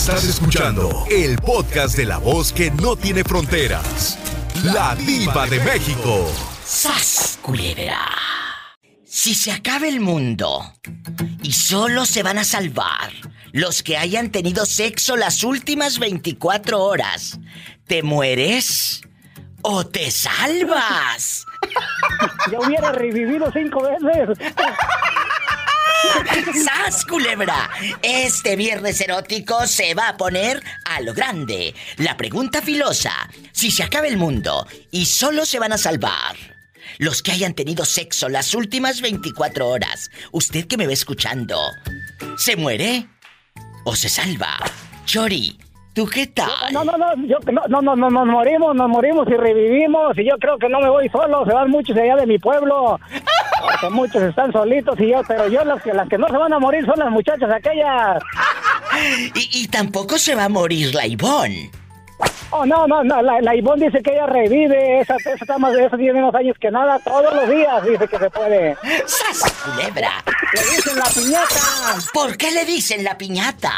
[0.00, 4.18] Estás escuchando el podcast de la voz que no tiene fronteras.
[4.64, 6.26] La diva de México.
[6.64, 8.08] ¡Sas, culebra!
[9.04, 10.72] Si se acaba el mundo
[11.42, 13.12] y solo se van a salvar
[13.52, 17.38] los que hayan tenido sexo las últimas 24 horas,
[17.86, 19.02] ¿te mueres
[19.60, 21.44] o te salvas?
[22.50, 24.38] Ya hubiera revivido cinco veces.
[26.64, 27.70] ¡Sas, culebra!
[28.02, 31.74] Este viernes erótico se va a poner a lo grande.
[31.96, 33.12] La pregunta filosa.
[33.52, 36.36] Si se acaba el mundo y solo se van a salvar
[36.98, 41.58] los que hayan tenido sexo las últimas 24 horas, usted que me va escuchando,
[42.36, 43.08] ¿se muere
[43.84, 44.58] o se salva?
[45.06, 45.58] Chori,
[45.92, 46.50] ¿tú qué tal?
[46.72, 50.16] No, no, no, yo, no, no, no, no, nos morimos, nos morimos y revivimos.
[50.18, 52.98] Y yo creo que no me voy solo, se van muchos allá de mi pueblo.
[53.62, 56.52] Porque muchos están solitos y yo, pero yo las que, las que no se van
[56.52, 58.22] a morir son las muchachas aquellas.
[59.34, 61.70] Y, y tampoco se va a morir la Ivonne.
[62.52, 65.72] Oh, no, no, no, la, la Ivonne dice que ella revive, esa, esa, está más,
[65.76, 68.76] esa tiene más años que nada, todos los días dice que se puede.
[69.06, 70.10] ¡Sas, culebra!
[70.52, 73.72] Le dicen la piñata, ¿Por qué le dicen la piñata?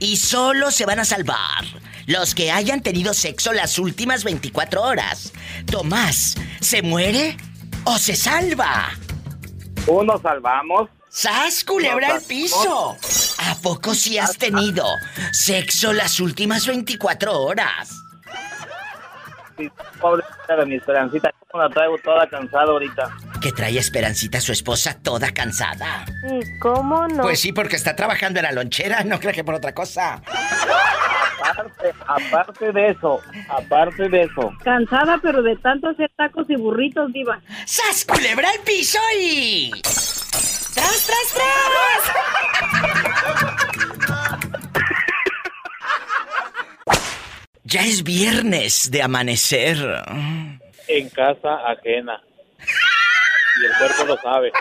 [0.06, 1.66] Y solo se van a salvar
[2.06, 5.34] los que hayan tenido sexo las últimas 24 horas.
[5.66, 7.36] Tomás, ¿se muere
[7.86, 8.92] o se salva?
[9.88, 10.92] Uno salvamos.
[11.10, 12.96] ¡Sas, culebra al piso!
[13.40, 14.86] ¿A poco si has tenido
[15.32, 18.05] sexo las últimas 24 horas?
[20.00, 21.32] Pobre de mi esperancita.
[21.54, 23.10] Yo la traigo toda cansada ahorita.
[23.42, 26.06] Que trae Esperancita, su esposa, toda cansada.
[26.30, 27.24] ¿Y cómo no?
[27.24, 30.22] Pues sí, porque está trabajando en la lonchera, no creo que por otra cosa.
[31.42, 34.52] Aparte, aparte de eso, aparte de eso.
[34.64, 37.40] Cansada, pero de tanto hacer tacos y burritos, diva.
[37.66, 39.72] ¡Sas, culebra al piso y...
[40.74, 42.16] ¡Tras, tras, tras!
[47.68, 49.76] Ya es viernes de amanecer.
[50.88, 52.22] En casa ajena.
[53.60, 54.52] Y el cuerpo lo sabe.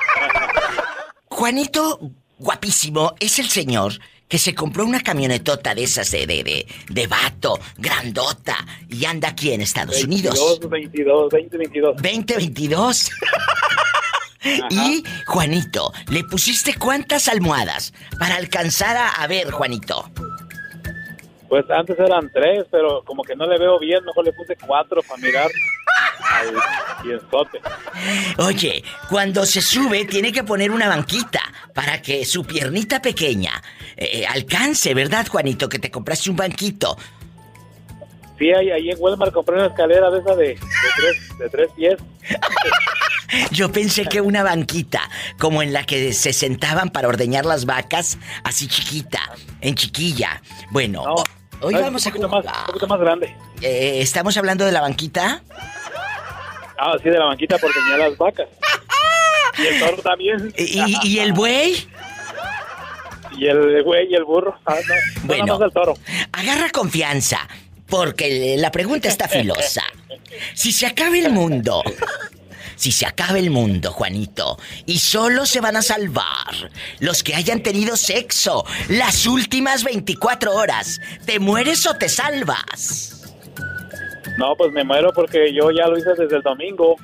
[1.27, 2.01] Juanito,
[2.39, 3.93] guapísimo, es el señor
[4.27, 8.57] que se compró una camionetota de esas de, de, de, de vato, grandota,
[8.89, 10.59] y anda aquí en Estados Unidos.
[10.67, 11.97] 22, 20, 22.
[11.97, 13.11] 2022.
[14.71, 20.11] y, Juanito, ¿le pusiste cuántas almohadas para alcanzar a, a ver, Juanito?
[21.49, 25.03] Pues antes eran tres, pero como que no le veo bien, mejor le puse cuatro
[25.03, 25.51] para mirar
[26.33, 26.55] al
[27.03, 27.61] piensote.
[28.39, 31.41] Oye, cuando se sube tiene que poner una banquita
[31.75, 33.63] para que su piernita pequeña
[33.97, 35.69] eh, alcance, ¿verdad, Juanito?
[35.69, 36.97] Que te compraste un banquito.
[38.39, 40.59] Sí, ahí, ahí en Walmart compré una escalera de esa de, de
[40.97, 41.95] tres, de tres pies.
[43.51, 45.09] Yo pensé que una banquita,
[45.39, 49.21] como en la que se sentaban para ordeñar las vacas, así chiquita,
[49.65, 50.41] en chiquilla.
[50.71, 51.25] Bueno, No, ho-
[51.63, 52.59] hoy vamos a un poquito más, jugar.
[52.61, 53.37] un poquito más grande.
[53.63, 55.43] Eh, ¿Estamos hablando de la banquita?
[56.79, 58.49] Ah, sí, de la banquita por tenía las vacas.
[59.57, 60.53] Y el toro también.
[60.59, 61.87] ¿Y, el buey?
[63.39, 64.59] Y el güey y el burro.
[64.67, 65.65] Ah, no, no, Bueno.
[65.65, 65.95] el toro.
[66.33, 67.39] Agarra confianza,
[67.87, 69.83] porque la pregunta está filosa.
[70.55, 71.85] Si se acaba el mundo,
[72.77, 77.63] si se acaba el mundo, Juanito, y solo se van a salvar los que hayan
[77.63, 83.11] tenido sexo las últimas 24 horas, ¿te mueres o te salvas?
[84.39, 86.97] No, pues me muero porque yo ya lo hice desde el domingo.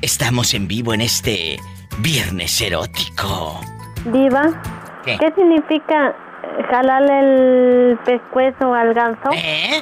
[0.00, 1.58] Estamos en vivo en este
[1.98, 3.60] viernes erótico.
[4.06, 4.60] Diva,
[5.04, 5.16] ¿Qué?
[5.18, 6.14] ¿qué significa eh,
[6.68, 9.30] jalarle el pescuezo al ganso?
[9.32, 9.80] ¿Eh?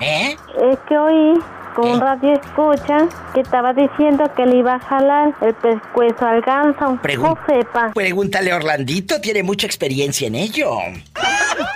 [0.00, 0.34] ¿Eh?
[0.70, 1.34] Es que oí
[1.74, 2.04] con un ¿Qué?
[2.04, 6.98] radio escucha que estaba diciendo que le iba a jalar el pescuezo al ganso.
[7.02, 7.90] Pregun- no sepa.
[7.94, 10.70] Pregúntale a Orlandito, tiene mucha experiencia en ello.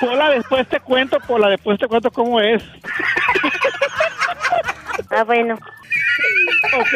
[0.01, 2.63] Pola, después te cuento, Pola, después te cuento cómo es.
[5.11, 5.55] Ah, bueno.
[5.55, 6.89] Ok.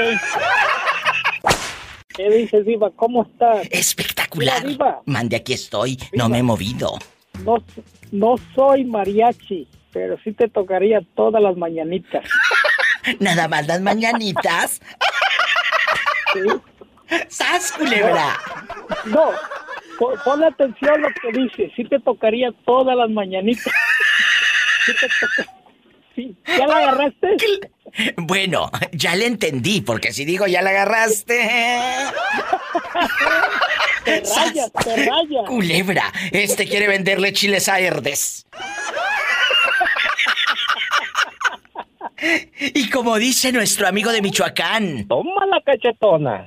[2.09, 2.91] ¿Qué dices, Diva?
[2.97, 3.67] ¿Cómo estás?
[3.71, 4.57] Espectacular.
[4.65, 5.01] Mira, diva.
[5.05, 5.99] Mande, aquí estoy.
[6.15, 6.93] No me he movido.
[7.45, 7.57] No,
[8.13, 12.25] no soy mariachi, pero sí te tocaría todas las mañanitas.
[13.21, 14.81] Nada más las mañanitas.
[16.33, 16.41] ¿sí?
[17.29, 18.39] ¡Sas, culebra!
[19.05, 19.31] No,
[19.99, 21.73] pon, ponle atención a lo que dice.
[21.77, 23.73] Sí te tocaría todas las mañanitas.
[24.87, 25.53] Sí te toca-
[26.15, 27.37] Sí, ¿ya la agarraste?
[28.17, 31.47] Bueno, ya le entendí, porque si digo ya la agarraste.
[34.05, 35.47] Te rayas, te rayas.
[35.47, 38.47] Culebra, este quiere venderle chiles a Herdes.
[42.75, 46.45] Y como dice nuestro amigo de Michoacán, Toma la cachetona.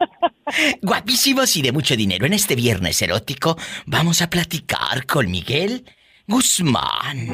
[0.82, 5.84] guapísimos y de mucho dinero, en este viernes erótico vamos a platicar con Miguel
[6.26, 7.18] Guzmán.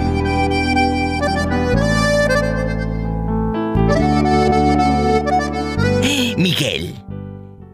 [6.36, 6.94] Miguel,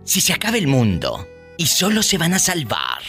[0.05, 1.27] si se acaba el mundo
[1.59, 3.03] y solo se van a salvar,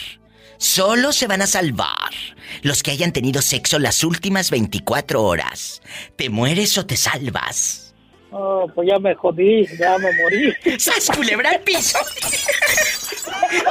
[0.58, 2.12] solo se van a salvar
[2.62, 5.82] los que hayan tenido sexo las últimas 24 horas,
[6.16, 7.94] ¿te mueres o te salvas?
[8.32, 10.54] Oh, pues ya me jodí, ya me morí.
[10.80, 12.00] ¡Sas culebra al piso!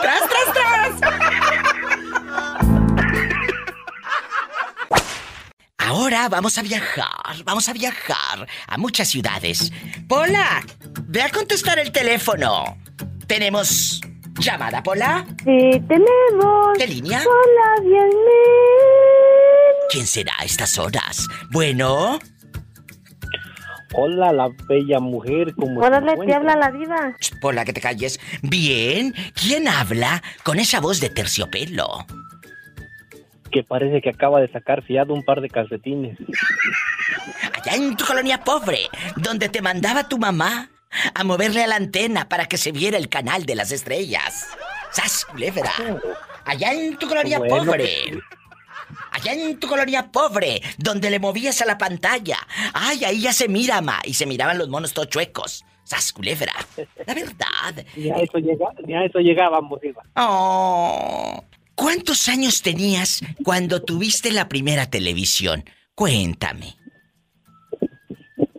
[0.01, 1.13] ¡Tras, tras, tras!
[5.79, 9.73] Ahora vamos a viajar, vamos a viajar a muchas ciudades.
[10.07, 10.65] Pola,
[11.09, 12.79] ve a contestar el teléfono.
[13.27, 14.01] Tenemos
[14.39, 15.25] llamada, Pola.
[15.45, 16.79] Sí, tenemos.
[16.79, 17.21] ¿Qué línea?
[17.21, 18.11] Hola, bien.
[19.91, 21.29] ¿Quién será a estas horas?
[21.51, 22.19] Bueno,
[23.95, 27.17] Hola, la bella mujer, como Órale, te habla la diva.
[27.41, 28.19] Pola, que te calles.
[28.43, 32.07] Bien, ¿quién habla con esa voz de terciopelo?
[33.51, 36.17] Que parece que acaba de sacar fiado un par de calcetines.
[37.53, 40.71] Allá en tu colonia pobre, donde te mandaba tu mamá
[41.15, 44.47] a moverle a la antena para que se viera el canal de las estrellas.
[44.91, 45.73] ¡Sas, culebra!
[46.45, 48.21] Allá en tu colonia Bueno, pobre.
[49.11, 52.37] Allá en tu colonia pobre, donde le movías a la pantalla.
[52.75, 54.01] Ay, ahí ya se mira, ma.
[54.05, 55.65] Y se miraban los monos todos chuecos.
[55.85, 56.53] ¡Sas, culebra!
[57.07, 57.87] La verdad.
[57.97, 59.81] Ni a eso, llega, ni a eso llegábamos.
[60.17, 61.45] Oh.
[61.75, 65.65] ¿Cuántos años tenías cuando tuviste la primera televisión?
[65.95, 66.77] Cuéntame.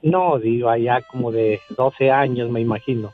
[0.04, 3.14] No, Diva, ya como de 12 años, me imagino.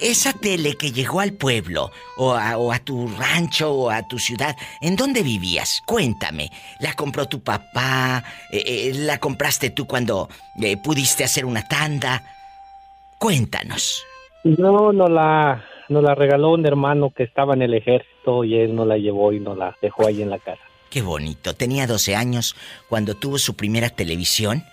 [0.00, 4.18] Esa tele que llegó al pueblo, o a, o a tu rancho, o a tu
[4.18, 5.82] ciudad, ¿en dónde vivías?
[5.86, 6.50] Cuéntame.
[6.80, 8.24] ¿La compró tu papá?
[8.50, 10.28] Eh, eh, ¿La compraste tú cuando
[10.60, 12.22] eh, pudiste hacer una tanda?
[13.18, 14.04] Cuéntanos.
[14.42, 18.74] No, no la, nos la regaló un hermano que estaba en el ejército y él
[18.74, 20.62] nos la llevó y nos la dejó ahí en la casa.
[20.90, 21.54] Qué bonito.
[21.54, 22.56] Tenía 12 años
[22.88, 24.64] cuando tuvo su primera televisión.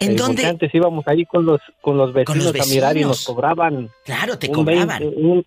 [0.00, 0.46] ¿En Eh, dónde?
[0.46, 3.90] Antes íbamos ahí con los, con los Con vecinos, los a mirar y nos cobraban
[4.04, 4.98] Claro, te un cobraban.
[5.00, 5.46] 20, un-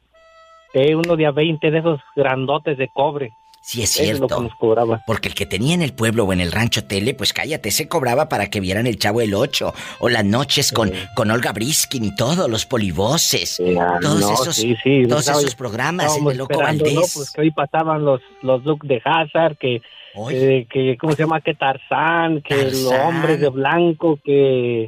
[0.75, 3.31] eh, uno de a 20 de esos grandotes de cobre.
[3.65, 4.49] Sí, es Eso es lo que cierto.
[4.89, 4.99] nos.
[5.07, 7.87] Porque el que tenía en el pueblo o en el rancho tele, pues cállate, se
[7.87, 12.03] cobraba para que vieran el Chavo el 8 o las noches con, con Olga Briskin
[12.03, 13.61] y todos los polivoces.
[13.79, 16.91] Ah, todos no, esos, sí, sí, todos estaba- esos programas, el de Loco esperando, ¿no?
[16.91, 17.13] Valdés.
[17.15, 19.81] Pues que hoy pasaban los, los Duke de Hazard, que,
[20.29, 21.41] que, que, ¿cómo se llama?
[21.41, 24.87] Que Tarzán, que los hombres de blanco, que,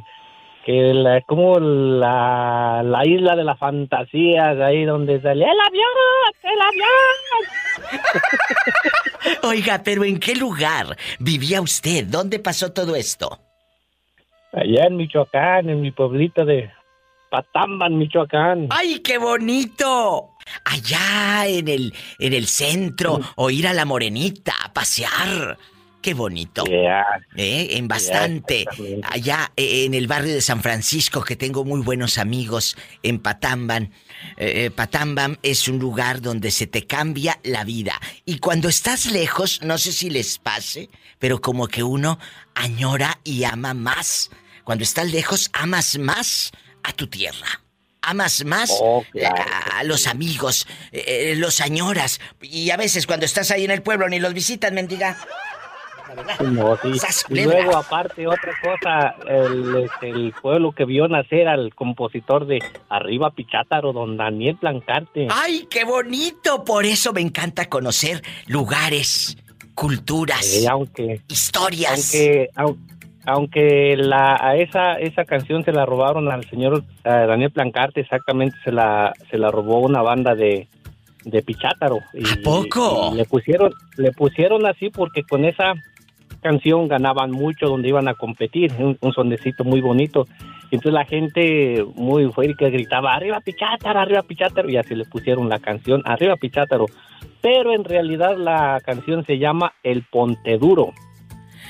[0.64, 5.90] que la, como la, la isla de las fantasías, ahí donde salía el avión,
[6.42, 6.96] el avión.
[9.42, 12.04] Oiga, pero ¿en qué lugar vivía usted?
[12.06, 13.38] ¿Dónde pasó todo esto?
[14.52, 16.70] Allá en Michoacán, en mi pueblito de
[17.30, 18.68] Patamban, Michoacán.
[18.70, 20.32] ¡Ay, qué bonito!
[20.64, 25.58] Allá en el, en el centro, o ir a la morenita a pasear.
[26.06, 26.62] Qué bonito.
[27.36, 27.68] ¿Eh?
[27.72, 28.64] En bastante.
[29.02, 33.90] Allá eh, en el barrio de San Francisco, que tengo muy buenos amigos en Patamban.
[34.36, 38.00] Eh, eh, Patamban es un lugar donde se te cambia la vida.
[38.24, 42.20] Y cuando estás lejos, no sé si les pase, pero como que uno
[42.54, 44.30] añora y ama más.
[44.62, 46.52] Cuando estás lejos, amas más
[46.86, 47.46] a tu tierra.
[48.02, 52.20] Amas más Oh, claro a, a los amigos, eh, eh, los añoras.
[52.40, 55.18] Y a veces cuando estás ahí en el pueblo ni los visitas, mendiga.
[56.40, 56.98] No, sí.
[56.98, 62.46] ¡Sas, Y luego, aparte, otra cosa, el, este, el pueblo que vio nacer al compositor
[62.46, 65.26] de Arriba Pichátaro, don Daniel Blancarte.
[65.30, 66.64] ¡Ay, qué bonito!
[66.64, 69.36] Por eso me encanta conocer lugares,
[69.74, 71.90] culturas, Eh, aunque, historias.
[72.14, 72.78] aunque, au-
[73.26, 78.72] aunque la, a esa, esa canción se la robaron al señor Daniel Blancarte, exactamente se
[78.72, 80.68] la, se la robó una banda de,
[81.24, 81.98] de Pichátaro.
[82.14, 83.10] Y, ¿A poco?
[83.12, 85.74] y le pusieron, le pusieron así porque con esa
[86.40, 90.26] canción ganaban mucho donde iban a competir, un, un sondecito muy bonito.
[90.70, 95.48] Y entonces la gente muy fuerte gritaba, arriba Pichátaro, arriba Pichátaro, y así le pusieron
[95.48, 96.86] la canción, arriba Pichátaro.
[97.40, 100.92] Pero en realidad la canción se llama El Ponte Duro.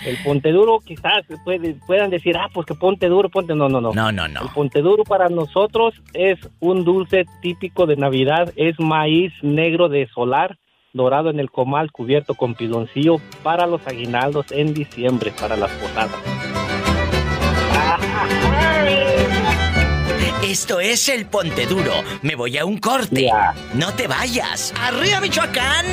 [0.05, 3.55] El Ponte Duro quizás puede- puedan decir, ah, pues que Ponte Duro, Ponte...
[3.55, 3.93] No, no, no.
[3.93, 4.43] No, no, no.
[4.43, 10.07] El Ponte Duro para nosotros es un dulce típico de Navidad, es maíz negro de
[10.09, 10.59] solar,
[10.93, 16.11] dorado en el comal, cubierto con piloncillo para los aguinaldos en diciembre, para las posadas.
[20.45, 21.93] Esto es el Ponte Duro.
[22.23, 23.29] Me voy a un corte.
[23.75, 24.73] No te vayas.
[24.81, 25.85] ¡Arriba, Michoacán!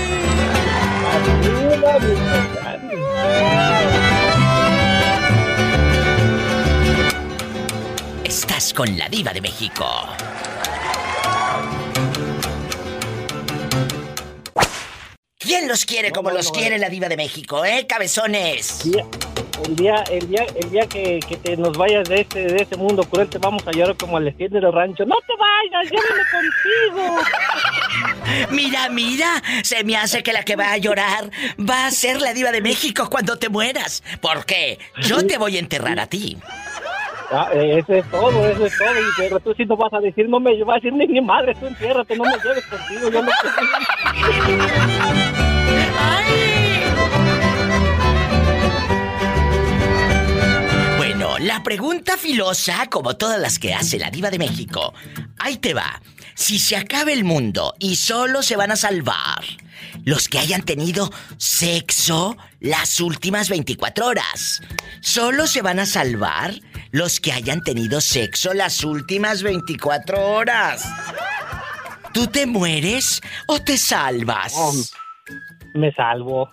[8.24, 9.86] Estás con la diva de México.
[15.38, 18.86] ¿Quién los quiere como los quiere la diva de México, eh, cabezones?
[19.65, 22.75] El día, el día, el día que, que te nos vayas de este, de este
[22.75, 25.06] mundo cruel, te vamos a llorar como al estilo del rancho.
[25.06, 25.92] ¡No te vayas!
[25.92, 27.18] ¡Llévame contigo!
[28.52, 31.30] Mira, mira, se me hace que la que va a llorar
[31.60, 34.04] va a ser la diva de México cuando te mueras.
[34.22, 34.80] ¿Por qué?
[35.02, 36.38] Yo te voy a enterrar a ti.
[37.32, 38.90] Ah, eh, eso es todo, eso es todo.
[39.18, 41.56] Pero tú sí no vas a decir, no me vas a decir ni mi madre,
[41.56, 43.10] tú enciérrate, no me lleves contigo.
[43.10, 43.32] Yo no
[50.98, 54.94] Bueno, la pregunta filosa, como todas las que hace la diva de México.
[55.40, 56.02] Ahí te va.
[56.36, 59.44] Si se acaba el mundo y solo se van a salvar
[60.06, 64.62] los que hayan tenido sexo las últimas 24 horas.
[65.02, 66.54] Solo se van a salvar
[66.92, 70.88] los que hayan tenido sexo las últimas 24 horas.
[72.13, 74.54] ¿Tú te mueres o te salvas?
[75.74, 76.50] me salvo.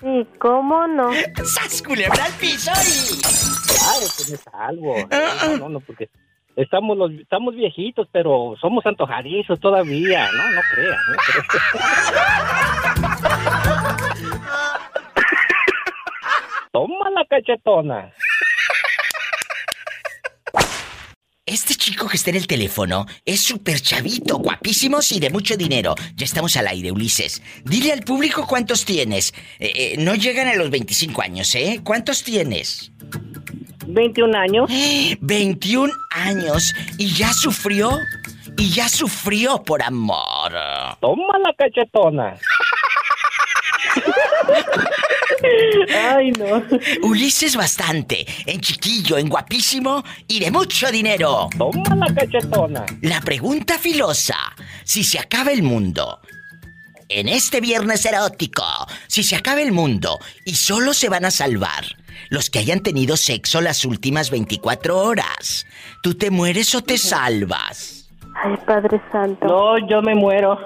[0.00, 1.10] Sí, ¿cómo no?
[1.44, 3.20] ¡Sas culebra al piso y...
[3.20, 5.08] Claro que me salvo.
[5.10, 6.10] No, no, no, porque
[6.62, 10.26] estamos los, estamos viejitos, pero somos antojadizos todavía.
[10.32, 11.00] No, no creas.
[11.08, 12.50] No creas.
[17.14, 18.12] la cachetona.
[21.46, 25.96] Este chico que está en el teléfono es súper chavito, guapísimos y de mucho dinero.
[26.14, 27.42] Ya estamos al aire, Ulises.
[27.64, 29.34] Dile al público cuántos tienes.
[29.58, 31.80] Eh, eh, no llegan a los 25 años, ¿eh?
[31.82, 32.92] ¿Cuántos tienes?
[33.92, 34.70] 21 años.
[35.20, 37.90] 21 años y ya sufrió.
[38.56, 40.52] Y ya sufrió por amor.
[41.00, 42.36] Toma la cachetona.
[46.14, 46.62] Ay, no.
[47.02, 51.48] Ulises bastante, en chiquillo, en guapísimo y de mucho dinero.
[51.56, 52.84] Toma la cachetona.
[53.02, 54.36] La pregunta filosa,
[54.84, 56.20] si se acaba el mundo,
[57.08, 58.64] en este viernes erótico,
[59.06, 61.84] si se acaba el mundo y solo se van a salvar
[62.28, 65.66] los que hayan tenido sexo las últimas 24 horas,
[66.02, 68.10] ¿tú te mueres o te salvas?
[68.42, 69.46] Ay, Padre Santo.
[69.46, 70.58] No, yo me muero.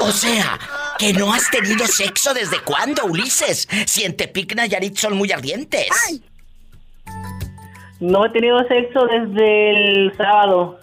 [0.00, 0.58] O sea,
[0.98, 5.88] que no has tenido sexo desde cuándo, Ulises, si en Tepic Nayarit son muy ardientes.
[8.00, 10.78] No he tenido sexo desde el sábado.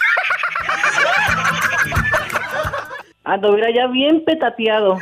[3.23, 4.99] Anduviera ya bien petateado.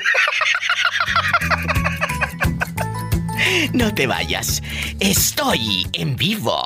[3.73, 4.63] No te vayas.
[4.99, 6.61] Estoy en vivo.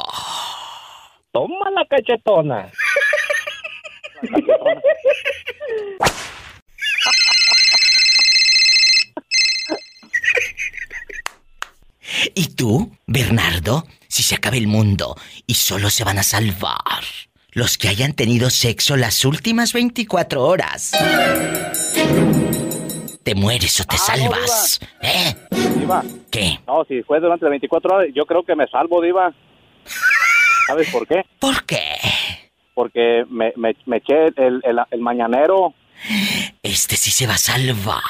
[1.32, 2.70] Toma la cachetona.
[12.36, 13.86] ¿Y tú, Bernardo?
[14.08, 17.03] Si se acaba el mundo y solo se van a salvar
[17.51, 20.91] los que hayan tenido sexo las últimas 24 horas.
[23.23, 24.80] ¿Te mueres o te Ah, no, salvas?
[25.01, 25.36] ¿Eh?
[25.77, 26.60] Diva, ¿Qué?
[26.65, 29.34] no, si fue durante las 24 horas, yo creo que me salvo, Diva.
[30.67, 31.23] ¿Sabes por qué?
[31.39, 31.95] ¿Por qué?
[32.78, 35.74] Porque me, me, me eché el, el, el mañanero.
[36.62, 38.04] Este sí se va a salvar.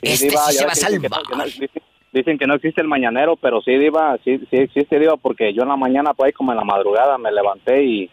[0.00, 1.22] Este Diva, sí se va a que no- salvar.
[1.48, 5.16] que no- dicen, que no existe el mañanero, pero sí, Diva, sí, sí existe, Diva,
[5.16, 8.08] porque yo en la mañana, pues ahí como en la madrugada, me levanté y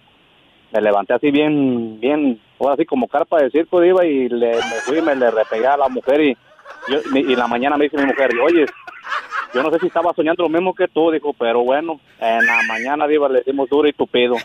[0.72, 4.80] me levanté así bien, bien, ahora así como carpa de circo, Diva, y le, me
[4.86, 6.38] fui y me le repegué a la mujer y,
[6.90, 8.66] yo, y en la mañana me dice mi mujer, oye,
[9.54, 12.64] yo no sé si estaba soñando lo mismo que tú, dijo, pero bueno, en la
[12.68, 14.36] mañana, Diva, le dimos duro y tupido.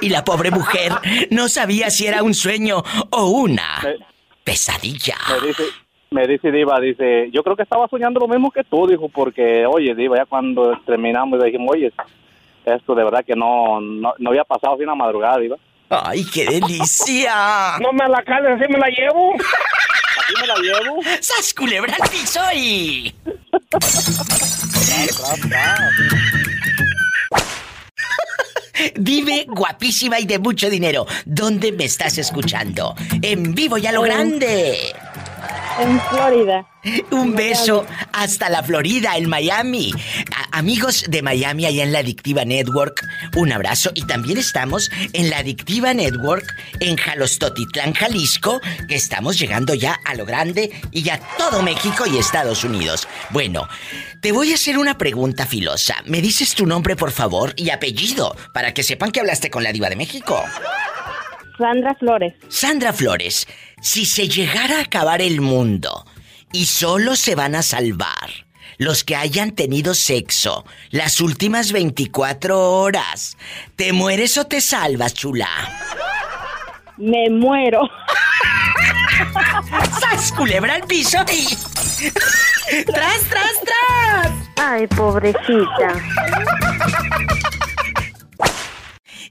[0.00, 0.92] Y la pobre mujer
[1.30, 3.96] no sabía si era un sueño o una Me-
[4.44, 5.16] pesadilla.
[5.40, 5.62] me dice,
[6.10, 9.64] me dice Diva, dice, yo creo que estaba soñando lo mismo que tú, dijo, porque,
[9.66, 11.92] oye, Diva, ya cuando terminamos dijimos, oye,
[12.64, 15.56] esto de verdad que no, no, no había pasado así una madrugada, Diva.
[15.90, 17.78] ¡Ay, qué delicia!
[17.80, 19.34] No me la cales, así me la llevo.
[19.34, 21.00] Aquí me la llevo.
[21.20, 23.12] ¡Sas culebra al piso y...
[29.02, 32.94] Dime, guapísima y de mucho dinero, ¿dónde me estás escuchando?
[33.20, 34.94] En vivo y a lo grande.
[35.80, 36.66] En Florida.
[37.10, 39.92] Un beso hasta la Florida, en Miami.
[40.34, 43.04] A- amigos de Miami, allá en la Adictiva Network,
[43.36, 43.90] un abrazo.
[43.94, 46.44] Y también estamos en la Adictiva Network
[46.80, 52.18] en Jalostotitlán, Jalisco, que estamos llegando ya a lo grande y a todo México y
[52.18, 53.08] Estados Unidos.
[53.30, 53.68] Bueno,
[54.20, 55.96] te voy a hacer una pregunta filosa.
[56.06, 59.72] ¿Me dices tu nombre, por favor, y apellido, para que sepan que hablaste con la
[59.72, 60.42] Diva de México?
[61.62, 62.34] Sandra Flores.
[62.48, 63.46] Sandra Flores,
[63.80, 66.04] si se llegara a acabar el mundo
[66.52, 68.46] y solo se van a salvar
[68.78, 73.36] los que hayan tenido sexo las últimas 24 horas,
[73.76, 75.48] ¿te mueres o te salvas, chula?
[76.96, 77.88] Me muero.
[80.00, 81.46] ¡Sas, culebra al piso y...
[82.86, 84.32] ¡Tras, tras, tras!
[84.56, 85.94] Ay, pobrecita.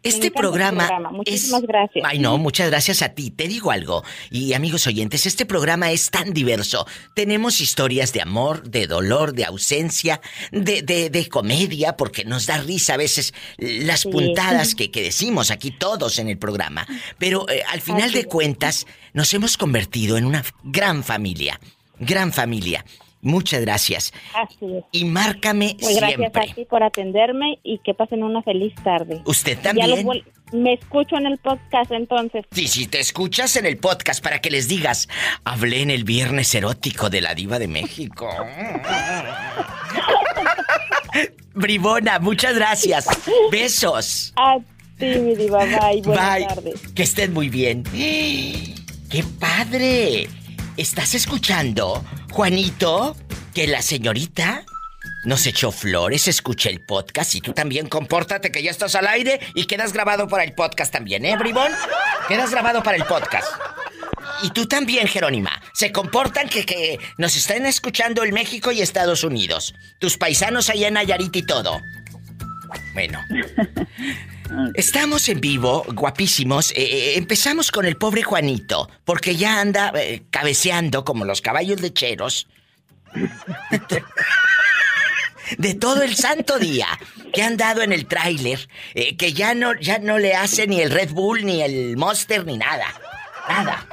[0.03, 1.11] Este programa, programa.
[1.11, 1.67] Muchísimas es...
[1.67, 2.05] gracias.
[2.07, 3.29] Ay, no, muchas gracias a ti.
[3.29, 4.03] Te digo algo.
[4.31, 6.87] Y amigos oyentes, este programa es tan diverso.
[7.13, 10.19] Tenemos historias de amor, de dolor, de ausencia,
[10.51, 14.09] de, de, de comedia, porque nos da risa a veces las Sí.
[14.09, 16.87] puntadas que, que decimos aquí todos en el programa.
[17.19, 21.59] Pero eh, al final Así de cuentas, nos hemos convertido en una gran familia.
[21.99, 22.83] Gran familia.
[23.21, 24.13] Muchas gracias.
[24.33, 24.83] Así es.
[24.91, 26.41] Y márcame Pues gracias siempre.
[26.51, 29.21] a ti por atenderme y que pasen una feliz tarde.
[29.25, 30.07] Usted también.
[30.53, 32.43] me escucho en el podcast entonces.
[32.51, 35.07] Sí, si te escuchas en el podcast para que les digas,
[35.43, 38.27] hablé en el viernes erótico de la diva de México.
[41.53, 43.05] Bribona, muchas gracias.
[43.51, 44.33] Besos.
[44.37, 44.57] A
[44.97, 45.65] ti, mi diva.
[45.65, 46.01] Bye.
[46.01, 46.47] Buenas Bye.
[46.47, 46.81] tardes.
[46.95, 47.83] Que estén muy bien.
[49.09, 50.27] ¡Qué padre!
[50.77, 52.01] ¿Estás escuchando,
[52.31, 53.15] Juanito?
[53.53, 54.63] Que la señorita
[55.25, 59.39] nos echó flores, escuché el podcast y tú también compórtate que ya estás al aire
[59.53, 61.71] y quedas grabado para el podcast también, ¿eh, Bribón?
[62.27, 63.47] Quedas grabado para el podcast.
[64.43, 65.61] Y tú también, Jerónima.
[65.73, 69.75] Se comportan que, que nos están escuchando el México y Estados Unidos.
[69.99, 71.79] Tus paisanos allá en Nayarit y todo.
[72.93, 73.19] Bueno.
[74.73, 76.71] Estamos en vivo, guapísimos.
[76.71, 81.81] Eh, eh, empezamos con el pobre Juanito, porque ya anda eh, cabeceando como los caballos
[81.81, 82.47] lecheros.
[85.57, 86.87] De todo el santo día
[87.33, 90.79] que han dado en el tráiler, eh, que ya no, ya no le hace ni
[90.79, 92.85] el Red Bull, ni el Monster, ni nada.
[93.49, 93.85] Nada.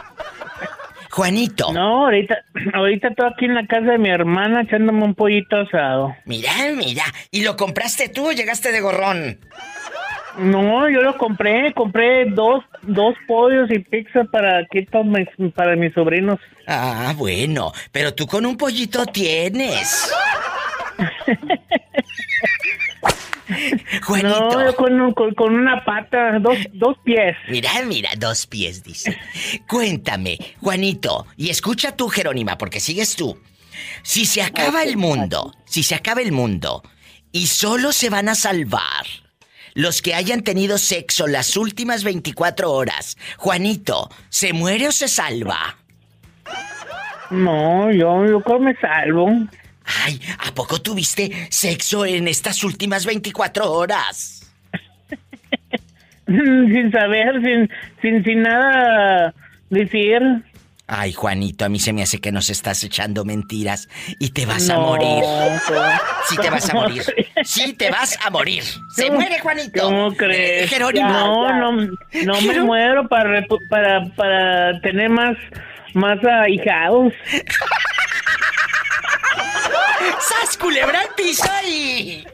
[1.11, 2.37] Juanito, No, ahorita,
[2.75, 6.15] ahorita estoy aquí en la casa de mi hermana echándome un pollito asado.
[6.27, 7.05] mira, mira.
[7.33, 9.41] ¿Y lo compraste tú o llegaste de gorrón?
[10.39, 15.75] No, yo lo compré, compré dos, dos pollos y pizza para aquí para mis, para
[15.77, 16.39] mis sobrinos.
[16.67, 20.11] Ah, bueno, pero tú con un pollito tienes.
[24.05, 24.29] Juanito.
[24.51, 27.37] No, yo con, un- con, con una pata, dos, dos pies.
[27.49, 29.17] Mira, mira, dos pies, dice.
[29.67, 33.39] Cuéntame, Juanito, y escucha tú, Jerónima, porque sigues tú.
[34.03, 36.83] Si se acaba el mundo, si se acaba el mundo,
[37.33, 39.07] y solo se van a salvar
[39.79, 45.77] los que hayan tenido sexo las últimas 24 horas, Juanito, ¿se muere o se salva?
[47.31, 49.29] No, yo, yo creo me salvo.
[50.05, 54.51] Ay, ¿a poco tuviste sexo en estas últimas 24 horas?
[56.27, 57.71] sin saber, sin,
[58.03, 59.33] sin, sin nada
[59.71, 60.21] decir.
[60.91, 63.89] Ay, Juanito, a mí se me hace que nos estás echando mentiras
[64.19, 65.23] y te vas a No, morir.
[65.23, 65.81] ¿cómo-
[66.29, 67.03] Sí te vas a morir.
[67.43, 67.51] Crees?
[67.51, 68.63] Sí te vas a morir.
[68.95, 69.83] Se ¿Cómo- muere Juanito.
[69.83, 70.65] ¿Cómo crees?
[70.65, 71.09] Eh, Jerónimo.
[71.09, 71.73] No, no,
[72.25, 75.37] no me muero para, para, para tener más,
[75.95, 77.13] más ahijados.
[80.21, 82.25] ¡Sas, culebra al piso y...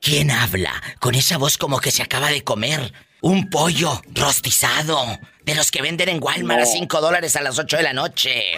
[0.00, 5.54] ¿Quién habla con esa voz como que se acaba de comer un pollo rostizado de
[5.54, 8.54] los que venden en Walmart a 5 dólares a las 8 de la noche?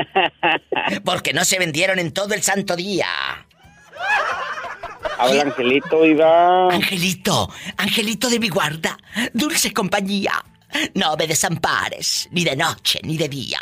[1.04, 3.06] Porque no se vendieron en todo el santo día.
[5.18, 6.68] Habla Angelito, Iba.
[6.72, 8.98] Angelito, Angelito de mi guarda,
[9.32, 10.32] dulce compañía.
[10.94, 13.60] No me desampares, ni de noche, ni de día.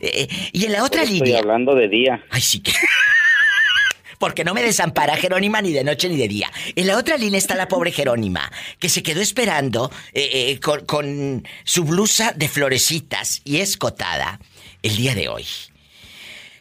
[0.00, 1.40] Eh, y en la otra Estoy línea.
[1.40, 2.22] hablando de día.
[2.30, 2.72] Ay, sí que.
[4.18, 6.52] Porque no me desampara Jerónima ni de noche ni de día.
[6.76, 10.84] En la otra línea está la pobre Jerónima, que se quedó esperando eh, eh, con,
[10.84, 14.38] con su blusa de florecitas y escotada
[14.82, 15.46] el día de hoy.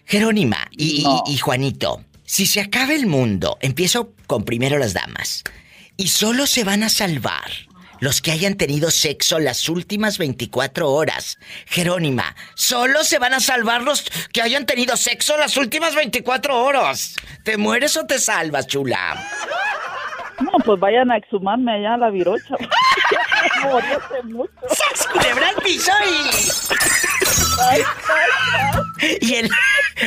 [0.05, 5.43] Jerónima y, y- y Juanito, si se acaba el mundo, empiezo con primero las damas,
[5.97, 7.49] y solo se van a salvar
[7.99, 11.37] los que hayan tenido sexo las últimas 24 horas.
[11.67, 14.03] Jerónima, solo se van a salvar los
[14.33, 17.15] que hayan tenido sexo las últimas 24 horas.
[17.43, 19.23] ¿Te mueres o te salvas, chula?
[20.41, 22.55] No, pues vayan a exhumarme allá a la virocha.
[23.63, 24.51] Morí hace mucho.
[24.69, 26.29] ¡Sas, culebra al piso y...
[29.21, 29.49] Y el...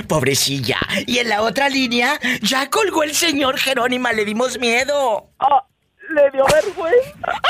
[0.08, 0.78] Pobrecilla.
[1.06, 5.30] Y en la otra línea, ya colgó el señor Jerónima, le dimos miedo.
[5.38, 5.64] Ah,
[6.10, 7.40] le dio vergüenza.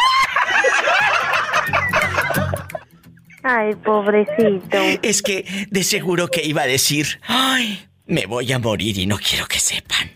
[3.42, 4.78] Ay, pobrecito.
[5.02, 9.18] Es que de seguro que iba a decir, ay, me voy a morir y no
[9.18, 10.10] quiero que sepan.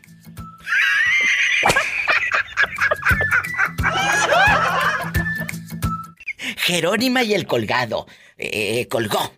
[6.68, 8.06] Jerónima y el colgado.
[8.36, 9.32] Eh, colgó.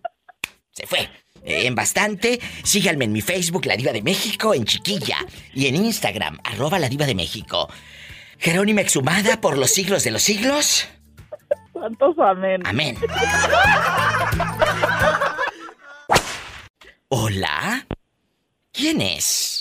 [0.71, 1.09] Se fue.
[1.45, 2.41] Eh, en bastante.
[2.61, 5.17] Síganme en mi Facebook, La Diva de México, en Chiquilla.
[5.53, 7.69] Y en Instagram, arroba La Diva de México.
[8.37, 10.89] Jerónima exhumada por los siglos de los siglos.
[11.71, 12.63] Santos amén.
[12.65, 12.97] Amén.
[17.07, 17.87] Hola.
[18.73, 19.60] ¿Quién es?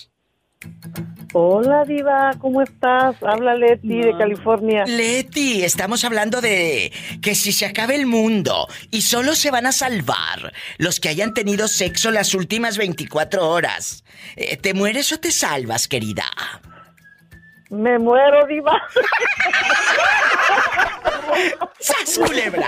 [1.33, 3.23] Hola, Diva, ¿cómo estás?
[3.23, 4.85] Habla Leti de California.
[4.85, 9.73] Leti, estamos hablando de que si se acaba el mundo y solo se van a
[9.73, 15.31] salvar los que hayan tenido sexo las últimas 24 horas, eh, ¿te mueres o te
[15.31, 16.25] salvas, querida?
[17.71, 18.83] Me muero, Diva.
[21.79, 22.67] ¡Sas, culebra!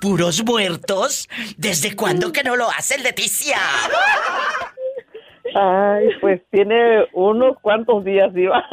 [0.00, 1.28] ¿Puros muertos?
[1.58, 3.58] ¿Desde cuándo que no lo hace Leticia?
[5.54, 8.64] Ay, pues tiene unos cuantos días, Diva.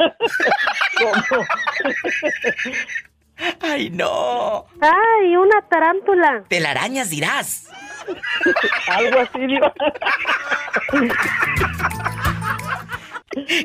[3.60, 4.64] ¡Ay, no!
[4.80, 6.44] ¡Ay, una tarántula!
[6.48, 7.68] Telarañas dirás.
[8.88, 9.72] Algo así, Diva.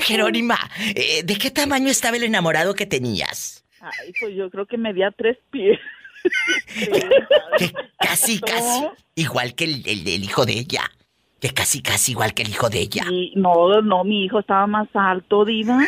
[0.01, 0.57] Jerónima,
[0.95, 3.63] eh, ¿de qué tamaño estaba el enamorado que tenías?
[3.79, 5.79] Ay, pues yo creo que medía tres pies.
[7.99, 8.87] Casi, casi.
[9.15, 10.83] Igual que el, el- el hijo de ella.
[11.41, 13.03] Que casi, casi igual que el hijo de ella.
[13.11, 15.79] Y no, no, mi hijo estaba más alto, Diva.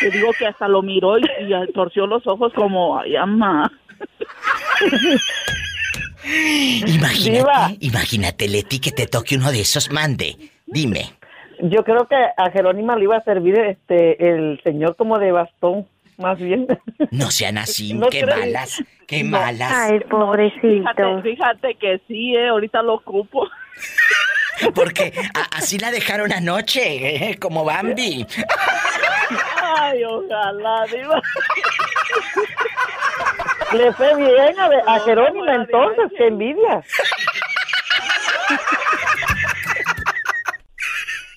[0.00, 3.70] Te digo que hasta lo miró y, y torció los ojos como, ay, ama.
[6.24, 7.70] Imagínate, Diva.
[7.80, 9.90] imagínate, Leti, que te toque uno de esos.
[9.90, 11.12] Mande, dime.
[11.62, 15.86] Yo creo que a Jerónima le iba a servir este el señor como de bastón,
[16.16, 16.66] más bien.
[17.10, 18.38] No sean así, No qué crees.
[18.38, 19.38] malas, qué No.
[19.38, 19.70] malas.
[19.72, 20.60] Ay, pobrecito.
[20.68, 23.46] Fíjate, fíjate que sí, eh, ahorita lo ocupo.
[24.74, 25.12] Porque
[25.52, 27.38] así la dejaron anoche, ¿eh?
[27.38, 28.26] como Bambi.
[29.62, 31.22] Ay, ojalá, Diva.
[33.72, 36.82] Le fue bien a, a No, Jerónima entonces, qué envidia.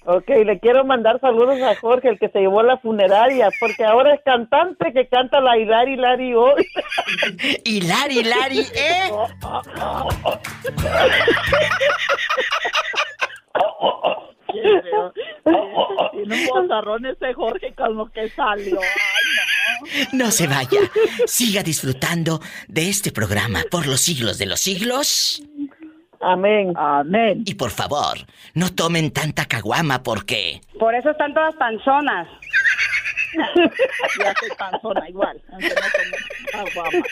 [0.05, 3.85] Ok, le quiero mandar saludos a Jorge, el que se llevó a la funeraria, porque
[3.85, 6.67] ahora es cantante que canta la Hilari Hilari hoy.
[7.63, 9.11] Hilari, Hilari, ¿eh?
[16.11, 18.79] Tiene un bozarrón ese Jorge con lo que salió.
[18.79, 20.79] Ay, No se vaya.
[21.25, 25.41] Siga disfrutando de este programa por los siglos de los siglos.
[26.21, 26.73] Amén.
[26.77, 27.43] Amén.
[27.45, 28.17] Y por favor,
[28.53, 30.61] no tomen tanta caguama porque...
[30.79, 32.27] Por eso están todas panzonas.
[34.19, 35.41] Ya soy panzona igual.
[35.51, 37.05] aunque no como caguama.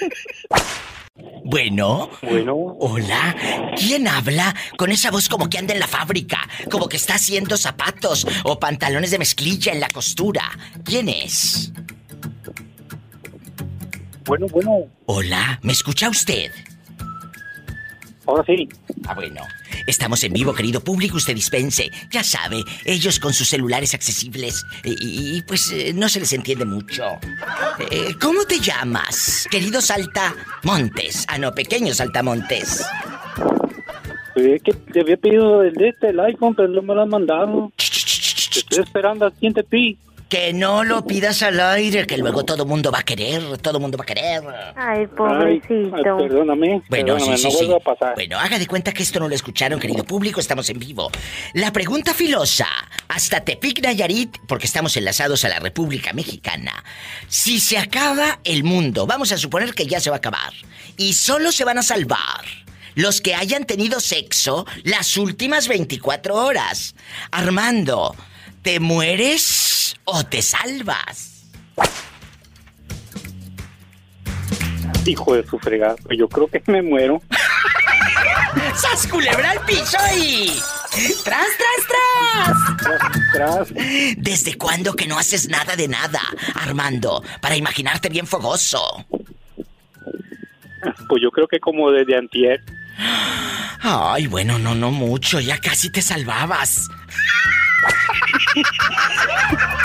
[1.43, 2.09] Bueno.
[2.21, 2.55] Bueno.
[2.79, 3.35] Hola.
[3.75, 6.39] ¿Quién habla con esa voz como que anda en la fábrica?
[6.69, 10.43] Como que está haciendo zapatos o pantalones de mezclilla en la costura.
[10.83, 11.71] ¿Quién es?
[14.25, 14.85] Bueno, bueno.
[15.07, 16.51] Hola, ¿me escucha usted?
[18.25, 18.69] Ahora sí.
[19.05, 19.41] Ah, bueno.
[19.87, 21.91] Estamos en vivo, querido público, usted dispense.
[22.09, 26.65] Ya sabe, ellos con sus celulares accesibles y, y, pues eh, no se les entiende
[26.65, 27.03] mucho.
[27.89, 31.25] Eh, ¿Cómo te llamas, querido Saltamontes?
[31.27, 32.85] Ah, no, pequeño Saltamontes.
[34.33, 37.09] Pues que te había pedido el de este, el iPhone, pero no me lo han
[37.09, 37.71] mandado.
[37.75, 39.97] Te estoy esperando aquí en Tepi.
[40.31, 43.97] Que no lo pidas al aire, que luego todo mundo va a querer, todo mundo
[43.97, 44.41] va a querer.
[44.77, 45.93] Ay, pobrecito.
[45.93, 46.81] ay, perdóname.
[46.87, 47.73] Bueno, perdóname, sí, sí, no sí.
[47.73, 48.15] a pasar.
[48.15, 51.11] Bueno, haga de cuenta que esto no lo escucharon, querido público, estamos en vivo.
[51.53, 52.65] La pregunta filosa,
[53.09, 56.81] hasta Tepic Nayarit, porque estamos enlazados a la República Mexicana.
[57.27, 60.53] Si se acaba el mundo, vamos a suponer que ya se va a acabar,
[60.95, 62.45] y solo se van a salvar
[62.95, 66.95] los que hayan tenido sexo las últimas 24 horas.
[67.31, 68.15] Armando,
[68.61, 69.60] ¿te mueres
[70.05, 71.45] o te salvas?
[75.05, 75.95] Hijo de su fregada.
[76.03, 77.21] Pues yo creo que me muero.
[78.75, 80.59] ¡Sas culebra al piso y...
[81.23, 83.07] ¡Tras, tras, tras!
[83.33, 83.73] Tras.
[84.17, 86.21] ¿Desde cuándo que no haces nada de nada,
[86.55, 87.23] Armando?
[87.39, 89.05] Para imaginarte bien fogoso.
[91.07, 92.61] Pues yo creo que como desde antier.
[93.81, 96.89] Ay, bueno, no, no mucho, ya casi te salvabas.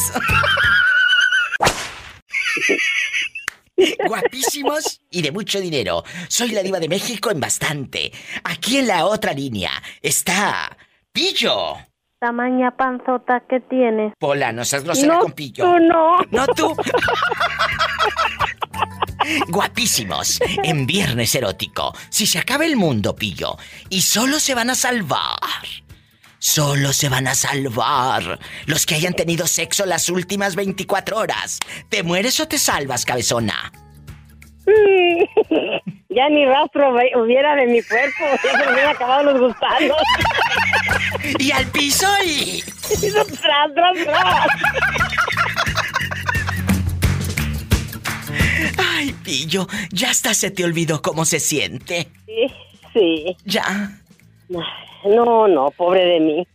[4.07, 6.05] Guapísimos y de mucho dinero.
[6.29, 8.13] Soy la diva de México en bastante.
[8.45, 10.77] Aquí en la otra línea está
[11.13, 11.77] Pillo.
[12.23, 14.13] Tamaña panzota que tienes.
[14.17, 15.65] Pola, no seas grosera No, con Pillo.
[15.65, 16.19] tú no.
[16.31, 16.73] No tú.
[19.49, 21.93] Guapísimos, en Viernes Erótico.
[22.11, 23.57] Si se acaba el mundo, Pillo,
[23.89, 25.41] y solo se van a salvar.
[26.39, 31.59] Solo se van a salvar los que hayan tenido sexo las últimas 24 horas.
[31.89, 33.73] ¿Te mueres o te salvas, cabezona?
[36.09, 39.97] Ya ni rastro hubiera de mi cuerpo, ya se me hubieran acabado los gusanos.
[41.39, 42.63] Y al piso y...
[43.41, 44.47] tras, tras, tras.
[48.79, 52.09] Ay, Pillo, ya hasta se te olvidó cómo se siente.
[52.27, 52.47] Sí,
[52.93, 53.37] sí.
[53.45, 53.93] Ya.
[55.05, 56.47] No, no, pobre de mí.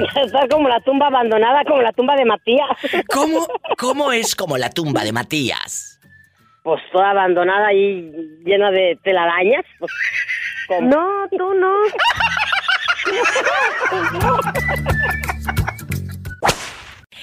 [0.24, 2.68] Está como la tumba abandonada, como la tumba de Matías.
[3.12, 3.46] ¿Cómo,
[3.78, 5.98] cómo es como la tumba de Matías?
[6.62, 8.10] Pues toda abandonada ahí,
[8.44, 9.64] llena de telarañas.
[9.78, 11.72] Pues, No, tú no.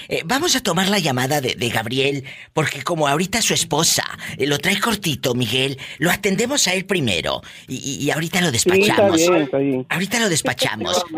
[0.10, 4.06] Eh, vamos a tomar la llamada de, de Gabriel, porque como ahorita su esposa
[4.38, 7.42] eh, lo trae cortito, Miguel, lo atendemos a él primero.
[7.68, 9.18] Y, y- y ahorita lo Sí, está despachamos.
[9.18, 9.86] bien, está bien.
[9.90, 11.06] Ahorita lo despachamos.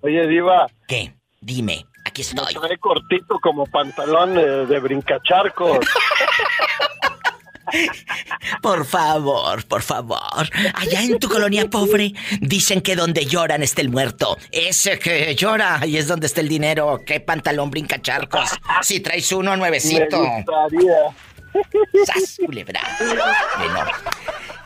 [0.00, 0.66] Oye, Diva.
[0.86, 1.12] ¿Qué?
[1.40, 2.54] Dime, aquí estoy.
[2.54, 5.78] Trae cortito como pantalón eh, de brincacharcos.
[8.62, 10.48] Por favor, por favor.
[10.74, 14.36] Allá en tu colonia pobre dicen que donde lloran está el muerto.
[14.52, 17.00] Ese que llora, ahí es donde está el dinero.
[17.04, 18.50] ¿Qué pantalón brinca charcos?
[18.82, 20.20] Si traes uno nuevecito.
[20.20, 21.16] Me gustaría.
[22.04, 22.80] ¡Sas, culebra!
[23.58, 23.86] Bueno,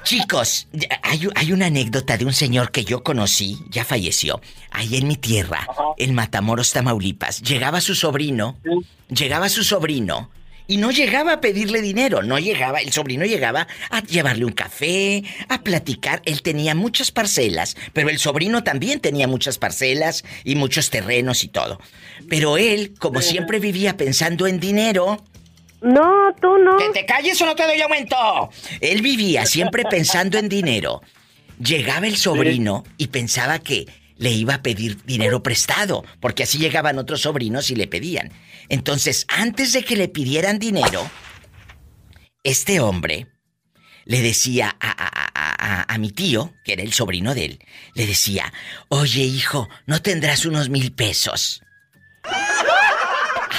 [0.05, 0.69] chicos,
[1.03, 5.67] hay una anécdota de un señor que yo conocí, ya falleció, ahí en mi tierra,
[5.97, 7.43] en Matamoros, Tamaulipas.
[7.43, 8.57] Llegaba su sobrino,
[9.09, 10.31] llegaba su sobrino,
[10.71, 15.25] y no llegaba a pedirle dinero, no llegaba, el sobrino llegaba a llevarle un café,
[15.49, 16.23] a platicar.
[16.25, 21.49] Él tenía muchas parcelas, pero el sobrino también tenía muchas parcelas y muchos terrenos y
[21.49, 21.81] todo.
[22.29, 25.25] Pero él, como siempre vivía pensando en dinero,
[25.83, 26.77] No, tú no.
[26.77, 28.51] ¡Que te calles o no te doy aumento!
[28.81, 31.01] Él vivía siempre pensando en dinero.
[31.59, 36.99] Llegaba el sobrino y pensaba que le iba a pedir dinero prestado, porque así llegaban
[36.99, 38.31] otros sobrinos y le pedían.
[38.69, 41.11] Entonces, antes de que le pidieran dinero,
[42.45, 43.27] este hombre
[44.05, 44.91] le decía a,
[45.89, 47.59] a- mi tío, que era el sobrino de él,
[47.95, 48.53] le decía,
[48.89, 51.63] oye hijo, ¿no tendrás unos mil pesos?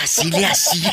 [0.02, 0.92] Así le hacía.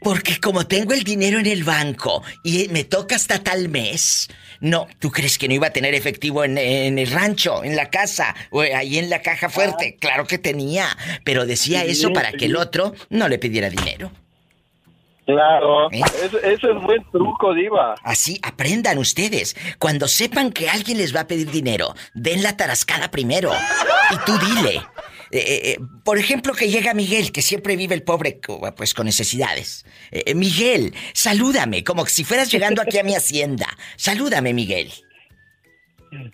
[0.00, 4.28] Porque como tengo el dinero en el banco y me toca hasta tal mes,
[4.60, 7.90] no, ¿tú crees que no iba a tener efectivo en, en el rancho, en la
[7.90, 9.96] casa o ahí en la caja fuerte?
[10.00, 10.86] Claro que tenía,
[11.24, 14.12] pero decía eso para que el otro no le pidiera dinero.
[15.26, 15.90] Claro.
[15.90, 16.00] ¿Eh?
[16.24, 17.96] Ese, ese es buen truco, Diva.
[18.04, 19.56] Así aprendan ustedes.
[19.80, 23.50] Cuando sepan que alguien les va a pedir dinero, den la tarascada primero.
[24.12, 24.82] Y tú dile.
[25.30, 28.40] Eh, eh, eh, por ejemplo, que llega Miguel, que siempre vive el pobre
[28.76, 29.84] pues con necesidades.
[30.10, 33.66] Eh, Miguel, salúdame, como si fueras llegando aquí a mi hacienda.
[33.96, 34.92] Salúdame, Miguel.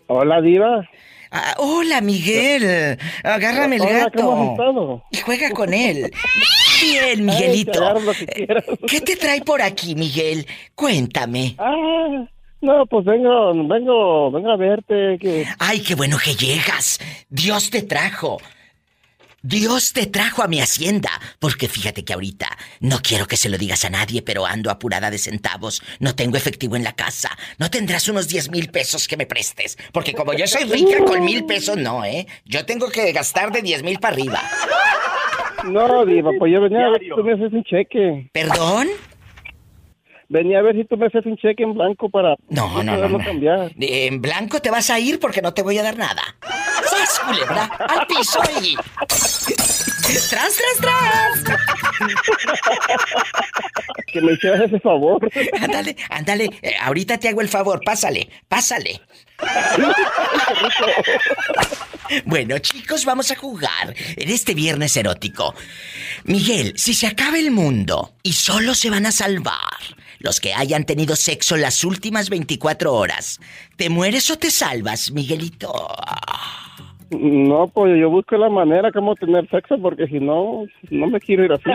[0.08, 0.88] Hola, Diva.
[1.30, 2.98] Ah, hola, Miguel.
[3.24, 5.04] Agárrame el Hola, ¿cómo has gato.
[5.10, 6.12] Y juega con él.
[6.82, 7.94] Bien, Miguelito.
[8.34, 8.46] que.
[8.86, 10.46] ¿Qué te trae por aquí, Miguel?
[10.74, 11.54] Cuéntame.
[11.58, 12.26] Ah,
[12.60, 15.18] no, pues vengo, vengo, vengo a verte.
[15.18, 15.46] Que...
[15.58, 17.00] Ay, qué bueno que llegas.
[17.28, 18.38] Dios te trajo.
[19.42, 21.10] Dios te trajo a mi hacienda.
[21.40, 22.48] Porque fíjate que ahorita
[22.80, 25.82] no quiero que se lo digas a nadie, pero ando apurada de centavos.
[25.98, 27.30] No tengo efectivo en la casa.
[27.58, 29.76] No tendrás unos 10 mil pesos que me prestes.
[29.92, 32.26] Porque como yo soy rica con mil pesos, no, ¿eh?
[32.44, 34.42] Yo tengo que gastar de 10 mil para arriba.
[35.64, 38.30] No, Diva, pues yo venía a ver tú me haces un cheque.
[38.32, 38.88] ¿Perdón?
[40.32, 43.08] Venía a ver si tú me haces un cheque en blanco para No, no, no,
[43.08, 43.18] no.
[43.18, 43.72] cambiar.
[43.74, 46.22] De- En blanco te vas a ir porque no te voy a dar nada.
[46.42, 47.64] ¡Sas, culebra!
[47.64, 48.74] ¡Al piso y...
[50.28, 51.58] ¡Tras, tras, tras!
[54.12, 55.26] Que me hicieras ese favor.
[55.60, 56.50] Ándale, ándale.
[56.60, 57.80] eh, ahorita te hago el favor.
[57.84, 59.00] Pásale, pásale.
[62.26, 65.54] Bueno, chicos, vamos a jugar en este viernes erótico.
[66.24, 69.56] Miguel, si se acaba el mundo y solo se van a salvar
[70.22, 73.40] los que hayan tenido sexo las últimas 24 horas,
[73.76, 75.72] ¿te mueres o te salvas, Miguelito?
[77.10, 81.44] No, pues yo busco la manera como tener sexo porque si no, no me quiero
[81.44, 81.64] ir así.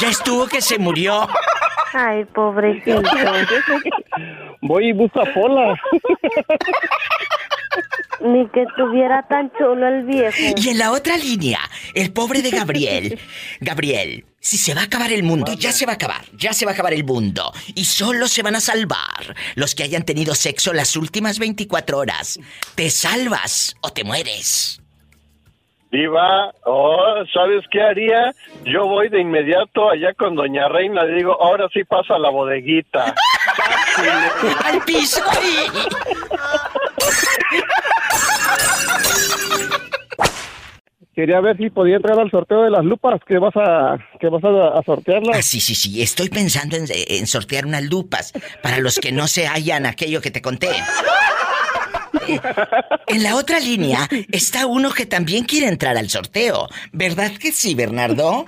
[0.00, 1.26] Ya estuvo que se murió.
[1.92, 3.02] Ay, pobrecito.
[4.62, 5.80] Voy y busco a Pola.
[8.20, 10.36] Ni que tuviera tan chulo el viejo.
[10.56, 11.60] Y en la otra línea,
[11.94, 13.18] el pobre de Gabriel.
[13.60, 16.64] Gabriel, si se va a acabar el mundo, ya se va a acabar, ya se
[16.64, 17.52] va a acabar el mundo.
[17.74, 22.40] Y solo se van a salvar los que hayan tenido sexo las últimas 24 horas.
[22.74, 24.80] ¿Te salvas o te mueres?
[25.90, 28.32] Diva, oh, ¿sabes qué haría?
[28.64, 33.14] Yo voy de inmediato allá con Doña Reina, le digo, ahora sí pasa la bodeguita.
[34.64, 35.22] ¡Al piso!
[41.14, 44.44] Quería ver si podía entrar al sorteo de las lupas que vas a que vas
[44.44, 45.38] a, a sortearlas.
[45.38, 46.02] Ah, sí, sí, sí.
[46.02, 50.30] Estoy pensando en, en sortear unas lupas para los que no se hallan aquello que
[50.30, 50.68] te conté.
[53.06, 56.68] En la otra línea está uno que también quiere entrar al sorteo.
[56.92, 58.46] ¿Verdad que sí, Bernardo?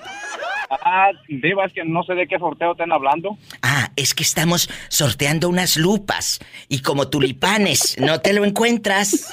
[0.70, 3.38] Ah, Diva, es que no sé de qué sorteo están hablando.
[3.62, 9.32] Ah, es que estamos sorteando unas lupas y como tulipanes no te lo encuentras.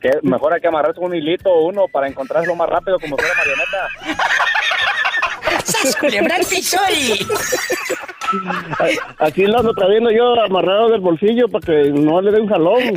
[0.00, 3.34] Que mejor hay que amarrarse un hilito o uno para encontrarlo más rápido como fuera
[3.34, 3.88] marioneta.
[5.82, 7.26] ¡Sas, culebra al piso y-
[9.18, 12.94] Aquí lo ando trayendo yo amarrado del bolsillo para que no le dé un jalón.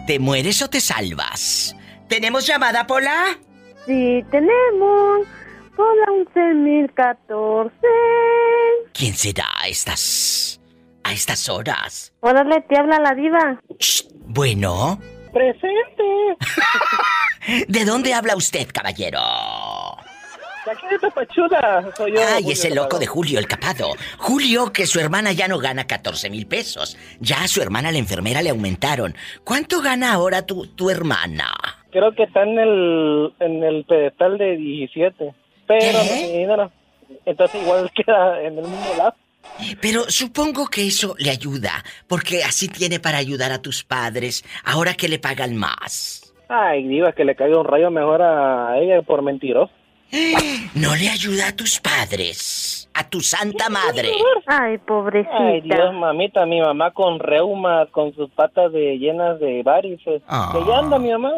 [0.06, 1.78] ¿te mueres o te salvas?
[2.10, 3.40] ¿Tenemos llamada, Pola?
[3.86, 5.39] Sí, tenemos.
[5.82, 7.72] Hola, 11014.
[8.94, 10.60] ¿Quién será a estas
[11.04, 12.14] a estas horas?
[12.20, 13.62] Órale, te habla la diva.
[14.26, 15.00] Bueno,
[15.32, 16.04] Presente.
[17.70, 19.22] ¿de dónde habla usted, caballero?
[20.66, 21.90] De aquí de Tapachuda.
[21.96, 22.20] Soy yo.
[22.20, 23.00] Ay, Julio ese loco Capado.
[23.00, 23.92] de Julio, el capado.
[24.18, 26.98] Julio, que su hermana ya no gana 14 mil pesos.
[27.22, 29.16] Ya a su hermana, la enfermera, le aumentaron.
[29.46, 31.54] ¿Cuánto gana ahora tu, tu hermana?
[31.92, 35.34] Creo que está en el, en el pedestal de 17.
[35.70, 36.72] Pero no tiene dinero.
[37.26, 39.14] Entonces igual queda en el mismo lado.
[39.82, 44.96] Pero supongo que eso le ayuda, porque así tiene para ayudar a tus padres, ahora
[44.96, 46.34] que le pagan más.
[46.50, 49.72] Ay, diva, que le caiga un rayo mejor a ella por mentiroso.
[50.74, 54.12] No le ayuda a tus padres, a tu santa madre.
[54.48, 55.38] Ay, pobrecita.
[55.38, 60.22] Ay, Dios, mamita, mi mamá con reuma, con sus patas de llenas de varices.
[60.28, 60.52] Ah.
[60.54, 61.32] Que ya anda mi mamá,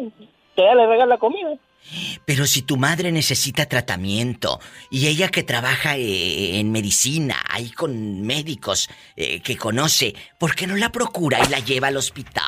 [0.56, 1.58] que ella le regala comida.
[2.26, 4.60] Pero si tu madre necesita tratamiento
[4.90, 10.68] y ella que trabaja eh, en medicina, ahí con médicos eh, que conoce, ¿por qué
[10.68, 12.44] no la procura y la lleva al hospital?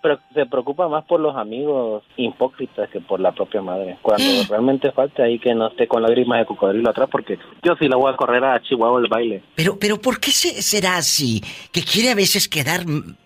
[0.00, 3.98] Pero se preocupa más por los amigos hipócritas que por la propia madre.
[4.00, 7.88] Cuando realmente falta ahí que no esté con lágrimas de cocodrilo atrás, porque yo sí
[7.88, 9.42] la voy a correr a Chihuahua el baile.
[9.56, 11.42] Pero, pero ¿por qué se- será así?
[11.72, 12.84] Que quiere a veces quedar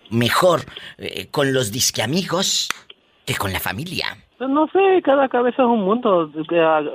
[0.09, 0.61] mejor
[0.97, 2.69] eh, con los disque amigos
[3.23, 4.17] que con la familia.
[4.43, 6.29] Pues no sé, cada cabeza es un mundo.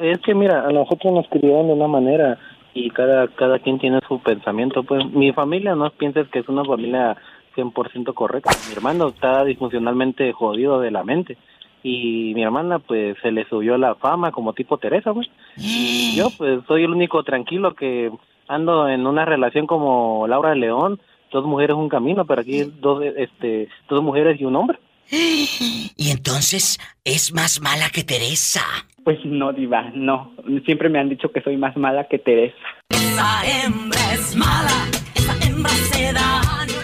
[0.03, 2.39] Es que mira, a nosotros nos criaron de una manera
[2.75, 4.83] y cada cada quien tiene su pensamiento.
[4.83, 7.17] Pues mi familia no pienses que es una familia
[7.57, 8.51] 100% correcta.
[8.69, 11.39] Mi hermano está disfuncionalmente jodido de la mente
[11.83, 15.31] y mi hermana pues se le subió la fama como tipo Teresa, pues.
[15.57, 18.13] Y yo pues soy el único tranquilo que
[18.47, 21.01] ando en una relación como Laura León,
[21.33, 24.79] dos mujeres un camino, pero aquí dos este dos mujeres y un hombre.
[25.97, 28.63] Y entonces es más mala que Teresa.
[29.05, 30.35] Pues no, diva, no.
[30.65, 32.57] Siempre me han dicho que soy más mala que Teresa.
[32.91, 36.75] Esa hembra es mala, esa hembra se daño.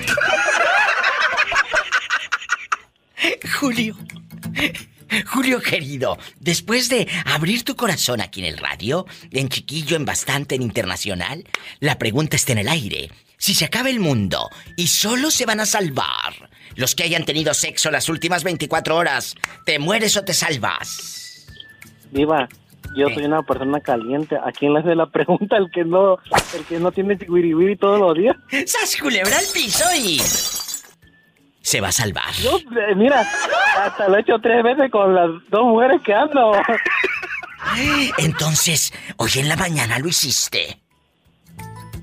[3.60, 3.94] Julio.
[5.26, 10.54] Julio querido, después de abrir tu corazón aquí en el radio, en chiquillo, en bastante,
[10.54, 11.44] en internacional,
[11.80, 13.10] la pregunta está en el aire.
[13.36, 17.52] Si se acaba el mundo y solo se van a salvar los que hayan tenido
[17.54, 19.34] sexo las últimas 24 horas,
[19.64, 21.46] ¿te mueres o te salvas?
[22.10, 22.48] Viva,
[22.96, 24.36] yo soy una persona caliente.
[24.36, 26.18] ¿A quién le hace la pregunta el que no,
[26.56, 28.36] el que no tiene wiri todos los días?
[28.66, 30.20] ¡Sas culebra al piso y...
[31.64, 32.30] Se va a salvar.
[32.34, 33.24] Yo, eh, mira,
[33.80, 36.52] hasta lo he hecho tres veces con las dos mujeres que ando.
[38.18, 40.78] Entonces, hoy en la mañana lo hiciste.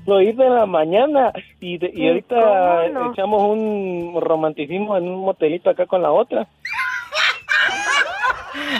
[0.04, 5.70] Lo hice en la mañana y, de- y ahorita echamos un romanticismo en un motelito
[5.70, 6.48] acá con la otra.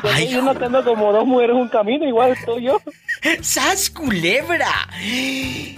[0.02, 2.80] Ay, yo no tengo como dos mujeres un camino, igual estoy yo.
[3.40, 4.66] ¡Sas culebra!
[5.00, 5.76] Ay,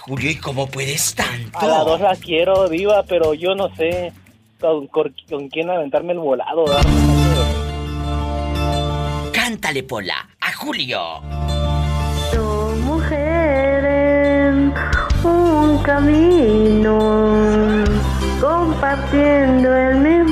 [0.00, 1.58] Julio, ¿y cómo puedes tanto?
[1.58, 4.12] A las dos las quiero, diva, pero yo no sé
[4.60, 6.64] con, con- con quién aventarme el volado.
[9.32, 10.98] Cántale, Pola, a Julio.
[12.34, 14.54] Dos mujeres,
[15.24, 16.98] un camino,
[18.40, 20.23] compartiendo el mismo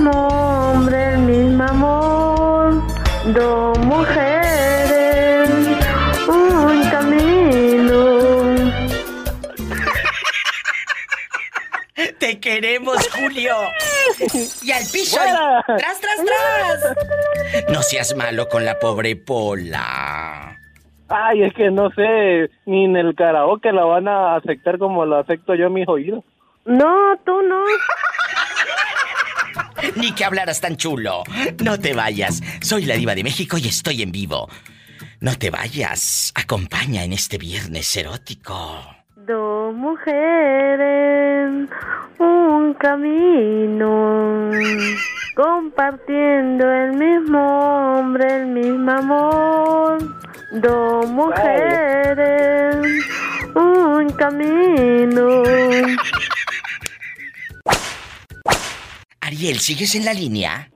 [12.43, 13.55] queremos, Julio.
[14.63, 15.17] Y al piso.
[15.17, 15.65] ¡Fuera!
[15.67, 17.69] ¡Tras, tras, tras!
[17.71, 20.59] No seas malo con la pobre Pola.
[21.09, 25.19] Ay, es que no sé, ni en el karaoke la van a aceptar como lo
[25.19, 26.25] acepto yo en mis oídos.
[26.65, 27.63] No, tú no.
[29.97, 31.23] Ni que hablaras tan chulo.
[31.63, 32.43] No te vayas.
[32.63, 34.49] Soy la diva de México y estoy en vivo.
[35.21, 36.33] No te vayas.
[36.35, 39.02] Acompaña en este viernes erótico.
[39.33, 41.49] Dos mujeres,
[42.19, 44.51] un camino,
[45.35, 49.99] compartiendo el mismo hombre, el mismo amor.
[50.61, 52.77] Dos mujeres,
[53.55, 55.43] un camino.
[59.23, 60.69] Ariel, ¿sigues en la línea?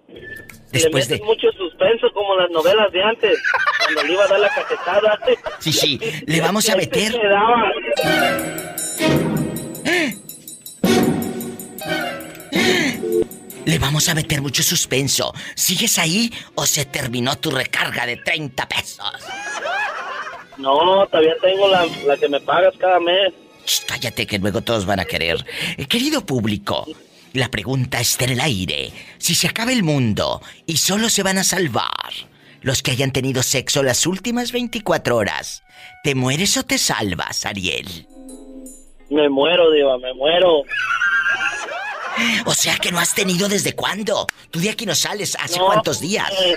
[0.82, 1.24] Después le de...
[1.24, 3.38] mucho suspenso como las novelas de antes,
[3.78, 5.18] cuando le iba a dar la cachetada.
[5.58, 7.12] Sí, sí, le vamos a se meter...
[13.64, 15.32] Le vamos a meter mucho suspenso.
[15.56, 19.12] ¿Sigues ahí o se terminó tu recarga de 30 pesos?
[20.56, 23.32] No, todavía tengo la, la que me pagas cada mes.
[23.66, 25.44] Shh, cállate que luego todos van a querer.
[25.76, 26.86] Eh, querido público,
[27.36, 28.92] la pregunta está en el aire.
[29.18, 32.12] Si se acaba el mundo y solo se van a salvar
[32.62, 35.62] los que hayan tenido sexo las últimas 24 horas,
[36.02, 38.06] ¿te mueres o te salvas, Ariel?
[39.10, 40.62] Me muero, Diva, me muero.
[42.46, 44.26] O sea que no has tenido desde cuándo.
[44.50, 45.36] Tú de aquí no sales.
[45.38, 46.30] ¿Hace No, cuántos días?
[46.42, 46.56] eh,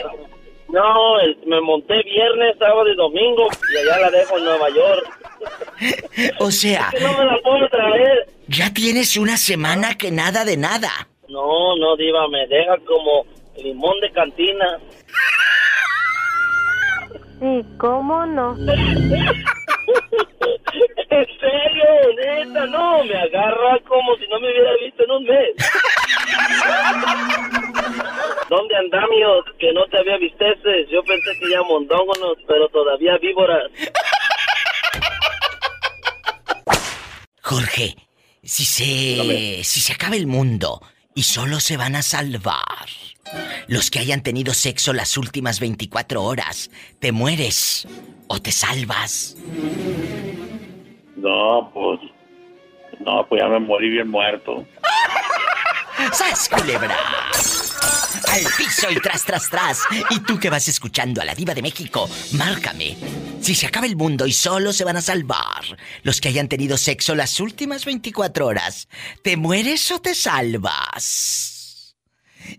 [0.70, 5.20] no, el- me monté viernes, sábado y domingo y allá la dejo en Nueva York.
[6.40, 8.30] O sea, Es que no me la puedo traer.
[8.50, 11.08] Ya tienes una semana que nada de nada.
[11.28, 13.26] No, no, Diva, me deja como
[13.62, 14.80] limón de cantina.
[17.40, 18.58] Sí, ¿cómo no?
[21.12, 21.86] En serio,
[22.16, 25.56] neta, no, me agarra como si no me hubiera visto en un mes.
[28.50, 30.88] ¿Dónde andamios que no te había visteces?
[30.92, 33.72] Yo pensé que ya mondógonos, pero todavía víboras.
[37.42, 37.96] Jorge,
[38.50, 39.64] si se.
[39.64, 40.82] si se acaba el mundo
[41.14, 42.88] y solo se van a salvar
[43.68, 47.88] los que hayan tenido sexo las últimas 24 horas, ¿te mueres
[48.28, 49.36] o te salvas?
[51.16, 52.00] No, pues.
[53.06, 54.66] No, pues ya me morí bien muerto.
[56.12, 56.98] ¡Sas, culebra!
[58.28, 59.84] Al piso y tras, tras, tras.
[60.10, 62.96] Y tú que vas escuchando a la diva de México, márcame.
[63.42, 65.64] Si se acaba el mundo y solo se van a salvar
[66.04, 68.90] los que hayan tenido sexo las últimas 24 horas,
[69.24, 71.96] ¿te mueres o te salvas?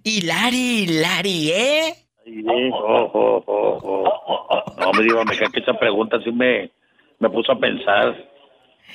[0.04, 1.94] Hilari, Hilari, ¿eh?
[2.24, 4.74] Sí, oh, oh, oh.
[4.78, 6.70] No, me digo, me cae que esa pregunta sí me,
[7.18, 8.16] me puso a pensar.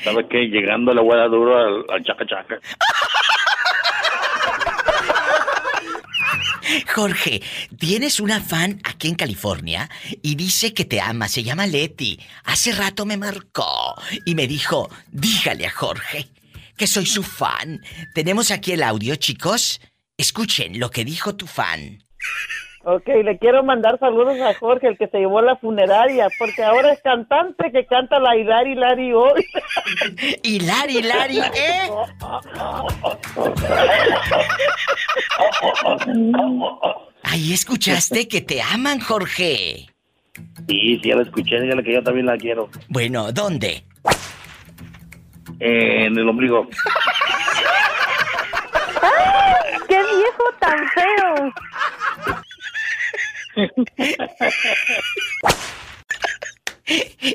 [0.04, 0.48] ¿Sabes qué?
[0.48, 2.60] Llegando le voy duro al, al chaca chaca.
[6.94, 7.42] Jorge,
[7.78, 9.90] tienes una fan aquí en California
[10.22, 12.20] y dice que te ama, se llama Leti.
[12.44, 13.96] Hace rato me marcó
[14.26, 16.30] y me dijo, dígale a Jorge
[16.78, 17.82] que soy su fan.
[18.14, 19.80] Tenemos aquí el audio, chicos.
[20.18, 22.04] Escuchen lo que dijo tu fan.
[22.88, 26.94] Ok, le quiero mandar saludos a Jorge, el que se llevó la funeraria, porque ahora
[26.94, 29.44] es cantante que canta la Hilari Hilari hoy.
[30.44, 31.90] Hilari Hilari, ¿eh?
[37.24, 39.88] Ahí escuchaste que te aman, Jorge.
[40.68, 42.70] Sí, sí, ya la escuché, dígale que yo también la quiero.
[42.90, 43.84] Bueno, ¿dónde?
[45.60, 46.68] en el ombligo.
[49.02, 51.54] ¡Ay, ¡Qué viejo tan feo!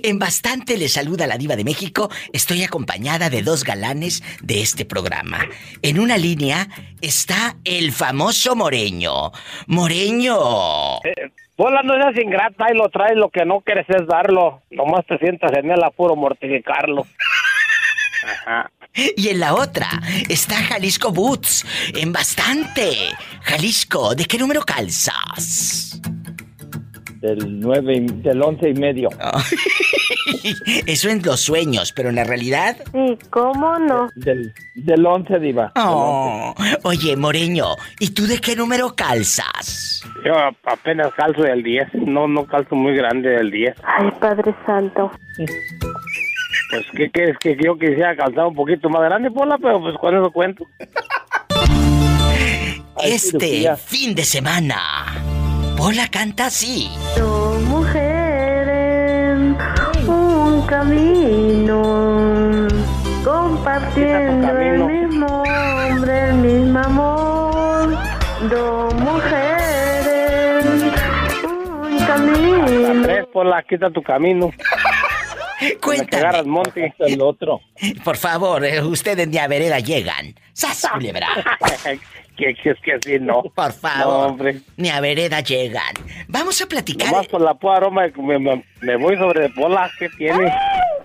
[0.05, 2.09] En bastante le saluda la diva de México.
[2.33, 5.39] Estoy acompañada de dos galanes de este programa.
[5.83, 6.69] En una línea
[7.03, 9.33] está el famoso Moreño.
[9.67, 10.37] Moreño.
[11.57, 14.63] Bola no seas ingrata y lo traes, lo que no quieres es darlo.
[14.71, 17.07] Nomás te sientas en el apuro mortificarlo.
[18.25, 18.71] Ajá.
[19.17, 19.89] Y en la otra
[20.29, 21.65] está Jalisco Boots.
[21.95, 22.93] En bastante.
[23.43, 26.01] Jalisco, ¿de qué número calzas?
[27.21, 29.11] Del 9, y- del 11 y medio.
[30.87, 32.77] Eso en los sueños, pero en la realidad.
[32.93, 34.09] Sí, ¿cómo no?
[34.17, 35.65] Del, del 11, Diva.
[35.75, 40.03] del Oh, oye, Moreño, ¿y tú de qué número calzas?
[40.07, 40.29] 11.
[40.29, 40.35] Yo
[40.65, 41.89] apenas calzo del 10.
[42.07, 43.75] No, no calzo muy grande del 10.
[43.85, 45.11] Ay, Padre Santo.
[46.71, 49.59] Pues, ¿qué quieres que yo quisiera calzar un poquito más grande, Pola?
[49.59, 50.65] Pero pues con eso cuento.
[53.03, 54.77] Este fin de semana,
[55.77, 56.91] Pola canta así.
[57.17, 59.39] Dos mujeres,
[60.07, 62.69] un camino,
[63.25, 67.97] compartiendo el mismo hombre, el mismo amor.
[68.51, 70.65] Dos mujeres,
[71.43, 73.03] un camino.
[73.03, 74.51] Tres, Pola, quita tu camino.
[75.83, 76.23] Cuéntame.
[76.23, 76.95] agarras monte.
[76.99, 77.61] El otro.
[78.05, 80.35] Por favor, eh, ustedes ni a vereda llegan.
[80.53, 81.29] ¡Sas, culebra!
[82.37, 83.43] que, que es que así no.
[83.43, 84.61] Por No, favor, hombre.
[84.77, 85.95] ni a vereda llegan.
[86.29, 87.11] Vamos a platicar.
[87.11, 89.91] Nomás por la pura aroma me, me, me voy sobre Pola.
[89.99, 90.53] ¿Qué tiene?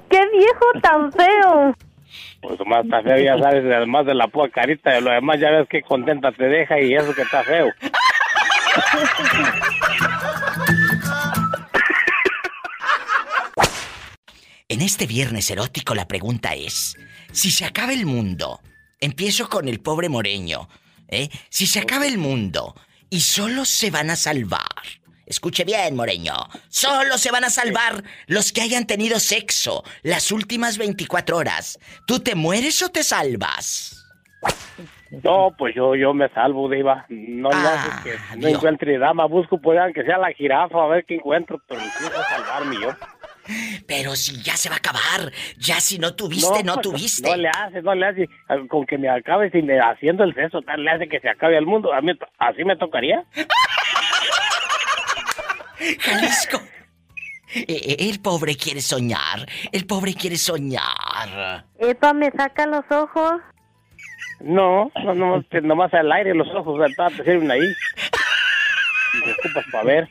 [0.10, 1.76] ¡Qué viejo tan feo!
[2.42, 5.50] Pues nomás está feo, ya sabes, además de la pura carita, de lo demás ya
[5.50, 7.68] ves que contenta te deja y eso que está feo.
[14.68, 16.98] En este viernes erótico la pregunta es,
[17.32, 18.62] si se acaba el mundo,
[19.00, 20.70] empiezo con el pobre Moreño,
[21.08, 21.30] ¿eh?
[21.50, 22.74] Si se acaba el mundo
[23.12, 24.64] y solo se van a salvar,
[25.28, 26.34] escuche bien Moreño,
[26.68, 32.22] solo se van a salvar los que hayan tenido sexo las últimas 24 horas, ¿tú
[32.22, 34.04] te mueres o te salvas?
[35.24, 37.06] No, pues yo yo me salvo, Diva.
[37.10, 39.26] No le haces que no encuentre dama.
[39.26, 42.90] Busco, pues, aunque sea la jirafa, a ver qué encuentro, pero empiezo a salvarme yo.
[43.88, 47.30] Pero si ya se va a acabar, ya si no tuviste, no, tuviste.
[47.30, 48.30] No le hace, no le hace.
[48.70, 51.66] Con que me acabe sin haciendo el sexo, tal le hace que se acabe el
[51.66, 51.94] mundo.
[51.94, 53.24] A mí, ¿Así me tocaría?
[56.00, 56.62] Jalisco.
[57.54, 61.64] Eh, eh, El pobre quiere soñar, el pobre quiere soñar.
[61.80, 63.42] Epa, me saca los ojos.
[64.42, 67.12] No, no, no, te- nomás al aire los ojos, ¿verdad?
[67.16, 67.62] Te sirven ahí.
[69.18, 70.10] Y te ocupas para ver.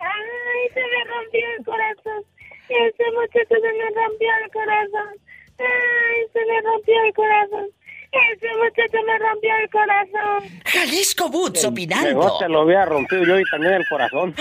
[0.00, 2.22] Ay, se me rompió el corazón.
[2.68, 5.14] Ese muchacho se me rompió el corazón.
[5.58, 7.70] Ay, se me rompió el corazón.
[8.12, 10.60] Ese muchacho me rompió el corazón.
[10.64, 12.08] Jalisco Boots opinando.
[12.08, 14.34] Mejor te lo hubiera rompido yo y también el corazón.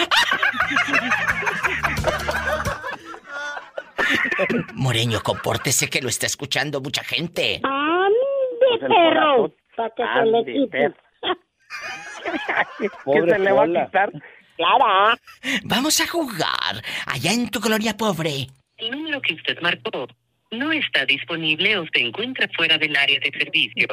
[4.74, 7.60] Moreño, compórtese que lo está escuchando mucha gente.
[7.64, 9.52] ¡Ande, perro!
[9.76, 10.94] Para que se le quite.
[12.80, 14.12] ¿Qué se le va a quitar?
[14.58, 15.18] Claro.
[15.64, 18.48] Vamos a jugar allá en tu gloria pobre.
[18.78, 20.08] El número que usted marcó
[20.52, 23.88] no está disponible o se encuentra fuera del área de servicio.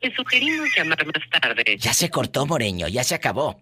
[0.00, 1.76] Le sugerimos llamar más tarde.
[1.78, 3.60] Ya se cortó, Moreño, ya se acabó.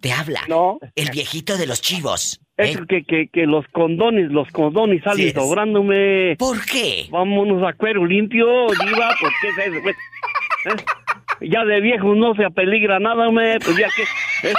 [0.00, 0.42] Te habla.
[0.48, 0.78] No.
[0.94, 2.40] El viejito de los chivos.
[2.56, 5.30] Es que, que, que los condones, los condones salen ¿Eh?
[5.30, 6.36] Sí sobrándome.
[6.36, 7.06] ¿Por qué?
[7.10, 9.82] Vámonos a cuero limpio, diva, ¿por qué es eso?
[9.82, 9.96] pues?
[10.66, 10.84] ¿Eh?
[11.48, 14.02] ya de viejo no se apeligra nada, me, pues ya que...
[14.48, 14.54] ¿eh?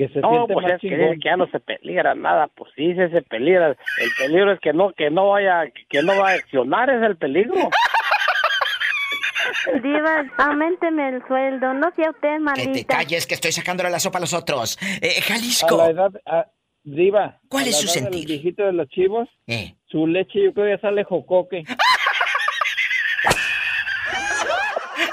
[0.00, 3.10] Que se no, pues es que, que, ya no se peligra nada, pues sí, se,
[3.10, 3.68] se peligra.
[3.68, 7.18] El peligro es que no, que no vaya, que no va a accionar, es el
[7.18, 7.54] peligro.
[9.82, 12.72] Diva, aumenteme el sueldo, no sea usted maldita.
[12.72, 14.78] Que te calles, que estoy sacándole la sopa a los otros.
[15.02, 15.82] Eh, Jalisco.
[15.82, 16.46] A la edad, a,
[16.82, 17.38] Diva.
[17.50, 18.22] ¿Cuál es su sentir?
[18.22, 19.74] El viejito de los chivos, eh.
[19.90, 21.62] su leche yo creo que ya sale jocoque.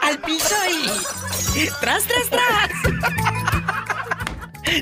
[0.01, 0.87] ¡Al piso y...
[1.81, 2.69] ¡Tras, tras, tras!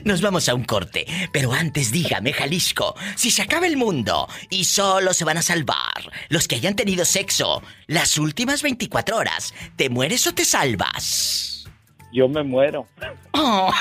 [0.03, 4.65] Nos vamos a un corte, pero antes dígame, Jalisco, si se acaba el mundo y
[4.65, 9.89] solo se van a salvar los que hayan tenido sexo las últimas 24 horas, ¿te
[9.89, 11.65] mueres o te salvas?
[12.11, 12.87] Yo me muero.
[13.33, 13.71] Oh.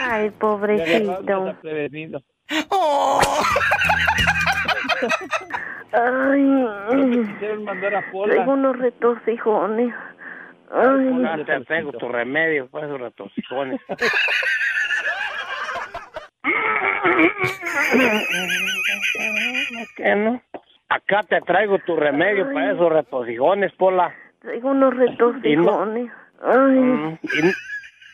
[0.00, 1.54] Ay, pobrecito.
[2.70, 3.20] Oh.
[5.92, 7.26] Ay.
[7.38, 8.34] Quieren mandar a Pola.
[8.34, 9.94] Tengo unos retorcijones.
[10.70, 11.44] Ay.
[11.44, 13.80] Te tengo tu remedio, pues, retorcijones.
[19.96, 20.42] ¿Qué no?
[20.88, 24.14] Acá te traigo tu remedio para esos retosijones, Pola.
[24.40, 26.10] Traigo unos retosijones.
[26.42, 27.14] Mm,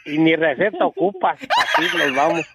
[0.06, 1.38] y, ni receta ocupas.
[1.40, 2.46] Así nos vamos.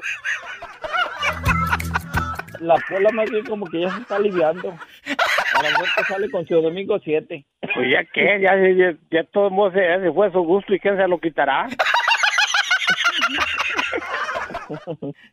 [2.60, 4.70] La Pola más bien como que ya se está aliviando.
[4.70, 7.46] A lo mejor te sale con su domingo 7.
[7.74, 10.80] Pues ya que, ya, ya, ya todo el mundo se, se fue su gusto y
[10.80, 11.68] quién se lo quitará.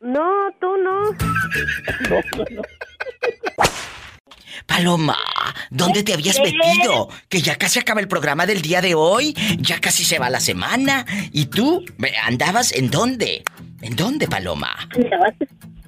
[0.01, 0.30] No,
[0.61, 1.11] tú no.
[4.66, 5.16] Paloma,
[5.70, 7.09] ¿dónde te habías metido?
[7.28, 10.41] Que ya casi acaba el programa del día de hoy, ya casi se va la
[10.41, 11.05] semana.
[11.32, 11.84] ¿Y tú?
[12.24, 13.43] ¿Andabas en dónde?
[13.82, 14.70] ¿En dónde, Paloma?
[14.95, 15.32] Andaba,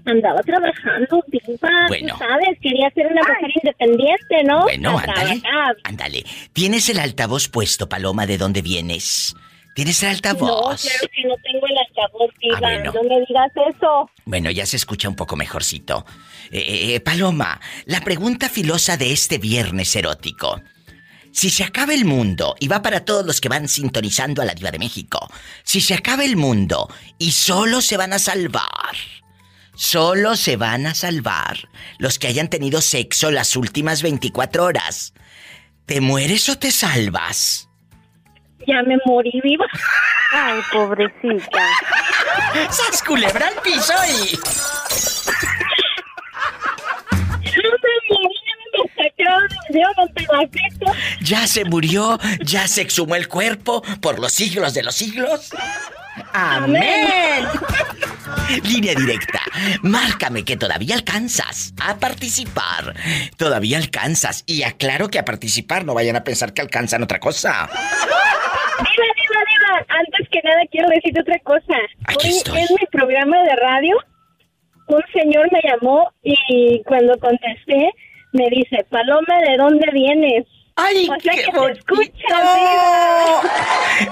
[0.04, 1.70] andaba trabajando, viva.
[1.88, 2.18] Bueno.
[2.18, 2.58] ¿Sabes?
[2.60, 4.62] Quería ser una mujer independiente, ¿no?
[4.62, 5.42] Bueno, ándale.
[5.84, 6.24] Ándale.
[6.52, 9.34] ¿Tienes el altavoz puesto, Paloma, de dónde vienes?
[9.78, 10.84] ¿Tienes el altavoz?
[10.84, 14.10] No, claro que no tengo el altavoz, ah, No me digas eso.
[14.24, 16.04] Bueno, ya se escucha un poco mejorcito.
[16.50, 20.60] Eh, eh, eh, Paloma, la pregunta filosa de este viernes erótico.
[21.30, 24.54] Si se acaba el mundo, y va para todos los que van sintonizando a la
[24.54, 25.30] Diva de México,
[25.62, 28.96] si se acaba el mundo y solo se van a salvar,
[29.76, 31.68] solo se van a salvar
[31.98, 35.14] los que hayan tenido sexo las últimas 24 horas,
[35.86, 37.67] ¿te mueres o te salvas?
[38.66, 39.66] Ya me morí viva.
[40.32, 41.62] Ay, pobrecita.
[42.70, 44.38] ¡Sas culebra al piso y...
[51.20, 55.50] Ya se murió, ya se exhumó el cuerpo por los siglos de los siglos.
[56.32, 57.46] Amén.
[58.64, 59.40] Línea directa.
[59.82, 62.94] Márcame que todavía alcanzas a participar.
[63.36, 64.42] Todavía alcanzas.
[64.46, 67.68] Y aclaro que a participar no vayan a pensar que alcanzan otra cosa.
[68.78, 69.86] Diva, diva, diva.
[69.88, 71.76] Antes que nada quiero decirte otra cosa.
[72.06, 73.96] Aquí Hoy en mi programa de radio,
[74.88, 77.90] un señor me llamó y cuando contesté
[78.32, 80.46] me dice, Paloma, ¿de dónde vienes?
[80.76, 81.82] ¡Ay, o sea qué que bonito!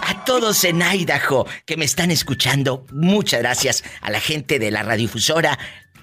[0.02, 4.82] A todos en Idaho que me están escuchando, muchas gracias a la gente de la
[4.82, 5.56] radiodifusora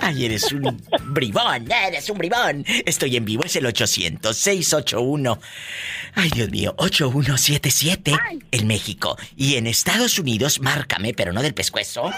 [0.00, 2.64] Ay, eres un bribón, eres un bribón.
[2.84, 5.38] Estoy en vivo, es el 800-681.
[6.14, 8.16] Ay, Dios mío, 8177
[8.50, 9.16] en México.
[9.36, 12.10] Y en Estados Unidos, márcame, pero no del pescuezo,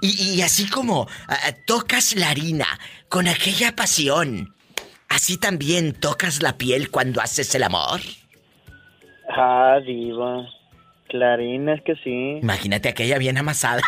[0.00, 2.66] Y, y así como ah, tocas la harina
[3.08, 4.54] con aquella pasión,
[5.08, 8.00] así también tocas la piel cuando haces el amor.
[9.28, 10.48] Ah, diva.
[11.08, 12.38] Clarina, es que sí.
[12.42, 13.82] Imagínate aquella bien amasada.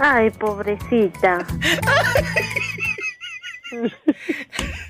[0.00, 1.46] Ay, pobrecita.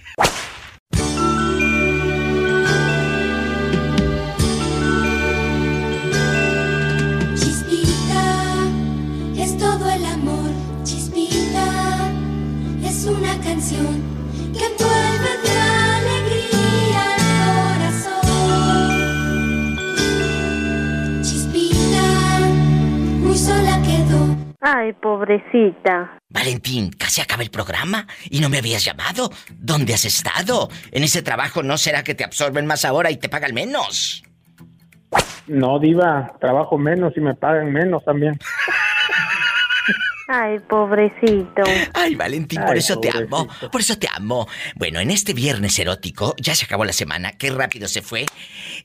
[13.08, 14.02] una canción
[14.52, 15.50] que envuelve de
[15.96, 17.24] alegría el
[17.80, 18.42] corazón.
[21.22, 22.06] Chispita,
[23.20, 24.36] muy sola quedó.
[24.60, 26.18] Ay, pobrecita.
[26.28, 29.30] Valentín, casi acaba el programa y no me habías llamado.
[29.50, 30.68] ¿Dónde has estado?
[30.92, 34.22] En ese trabajo no será que te absorben más ahora y te pagan menos.
[35.46, 38.38] No, Diva, trabajo menos y me pagan menos también.
[40.30, 41.62] Ay, pobrecito.
[41.94, 43.48] Ay, Valentín, por Ay, eso te amo.
[43.72, 44.46] Por eso te amo.
[44.76, 48.26] Bueno, en este viernes erótico, ya se acabó la semana, qué rápido se fue.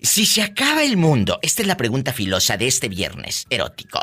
[0.02, 4.00] Si se acaba el mundo, esta es la pregunta filosa de este viernes erótico.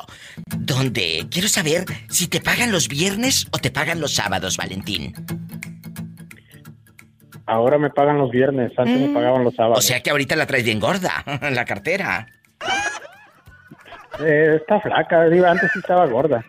[0.55, 5.14] Donde quiero saber si te pagan los viernes o te pagan los sábados, Valentín.
[7.47, 9.78] Ahora me pagan los viernes, antes me pagaban los sábados.
[9.78, 12.26] O sea que ahorita la traes bien gorda, la cartera.
[14.20, 16.45] Eh, está flaca, Diva, antes sí estaba gorda.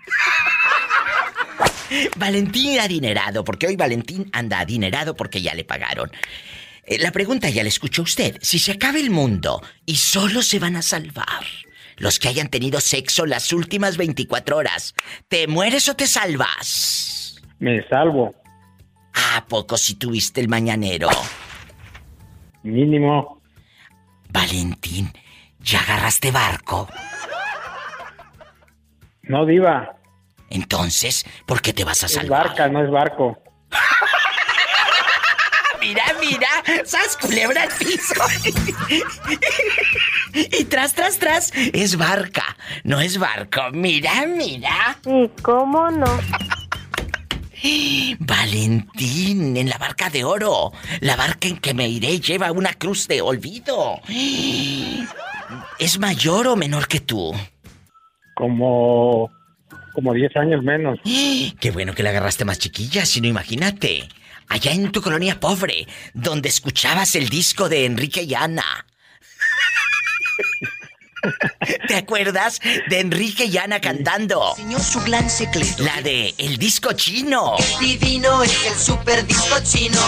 [2.18, 6.12] Valentín adinerado, porque hoy Valentín anda adinerado porque ya le pagaron.
[6.84, 8.38] Eh, la pregunta ya la escuchó usted.
[8.42, 11.44] Si se acaba el mundo y solo se van a salvar
[11.98, 14.96] los que hayan tenido sexo las últimas 24 horas,
[15.28, 17.40] ¿te mueres o te salvas?
[17.60, 18.34] Me salvo.
[19.14, 21.10] ¿A poco si tuviste el mañanero?
[22.64, 23.42] Mínimo.
[24.30, 25.12] Valentín,
[25.60, 26.88] ¿ya agarraste barco?
[29.24, 30.01] No, Diva.
[30.52, 32.48] Entonces, ¿por qué te vas a Es salvar?
[32.48, 33.38] barca, no es barco.
[35.80, 36.48] Mira, mira,
[36.86, 38.14] ¡sas culebra al piso!
[40.34, 43.62] y tras, tras, tras, es barca, no es barco.
[43.74, 45.00] Mira, mira.
[45.08, 46.06] ¿Y cómo no?
[48.20, 50.72] Valentín, en la barca de oro.
[51.00, 54.00] La barca en que me iré lleva una cruz de olvido.
[55.80, 57.34] ¿Es mayor o menor que tú?
[58.36, 59.32] Como.
[59.94, 61.00] Como 10 años menos.
[61.60, 64.08] Qué bueno que la agarraste más chiquilla, si no imagínate.
[64.48, 68.86] Allá en tu colonia pobre, donde escuchabas el disco de Enrique y Ana.
[71.88, 74.54] ¿Te acuerdas de Enrique y Ana cantando?
[74.56, 75.84] Señor, su gran secreto.
[75.84, 77.56] La de El disco chino.
[77.80, 80.00] Divino es el super disco chino.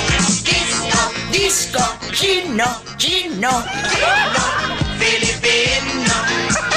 [0.43, 2.65] Disco, disco, chino,
[2.97, 3.63] chino.
[4.99, 6.72] filipino.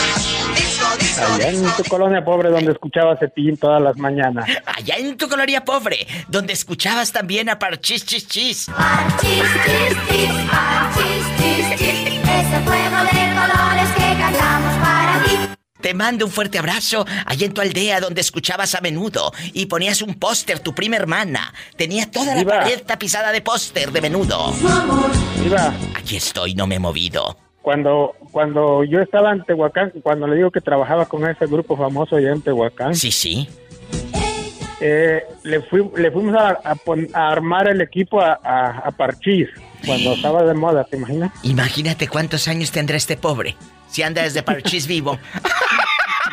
[1.19, 4.47] Allá en tu colonia pobre donde escuchaba Cepillín todas las mañanas.
[4.67, 8.67] Allá en tu colonia pobre, donde escuchabas también a Parchis Chis Chis.
[9.21, 11.81] Chis, chis, chis, ah, chis, chis.
[11.81, 15.37] Ese fuego de colores que cantamos para ti.
[15.81, 20.03] Te mando un fuerte abrazo allá en tu aldea donde escuchabas a menudo y ponías
[20.03, 21.53] un póster, tu prima hermana.
[21.77, 22.59] Tenía toda la Diva.
[22.61, 24.53] pared tapizada de póster de menudo.
[25.43, 27.37] Diva, Aquí estoy, no me he movido.
[27.67, 32.15] Cuando, cuando yo estaba en Tehuacán, cuando le digo que trabajaba con ese grupo famoso
[32.15, 32.95] allá en Tehuacán.
[32.95, 33.49] Sí, sí.
[34.81, 38.91] Eh, le, fui- le fuimos a, a pon- a armar el equipo a, a, a
[38.93, 39.49] Parchís
[39.85, 41.33] cuando estaba de moda, ¿te imaginas?
[41.43, 43.57] Imagínate cuántos años tendrá este pobre.
[43.89, 45.19] Si anda desde Parchis vivo.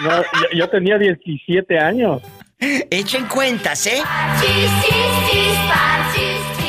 [0.03, 2.21] No, yo, yo tenía 17 años.
[2.59, 4.03] Echen cuentas, ¿eh?
[4.39, 6.62] Chis, chis,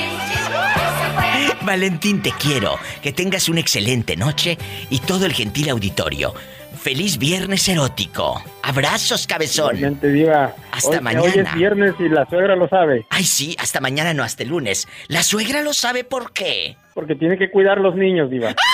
[1.64, 2.78] Valentín, te quiero.
[3.02, 4.58] Que tengas una excelente noche
[4.90, 6.34] y todo el gentil auditorio.
[6.80, 8.42] Feliz viernes erótico.
[8.62, 9.98] Abrazos, cabezón.
[10.02, 10.54] Diva.
[10.70, 11.22] Hasta Hoy- mañana.
[11.24, 13.06] Hoy es viernes y la suegra lo sabe.
[13.10, 14.86] Ay, sí, hasta mañana no, hasta el lunes.
[15.08, 16.76] La suegra lo sabe por qué.
[16.92, 18.54] Porque tiene que cuidar los niños, diva.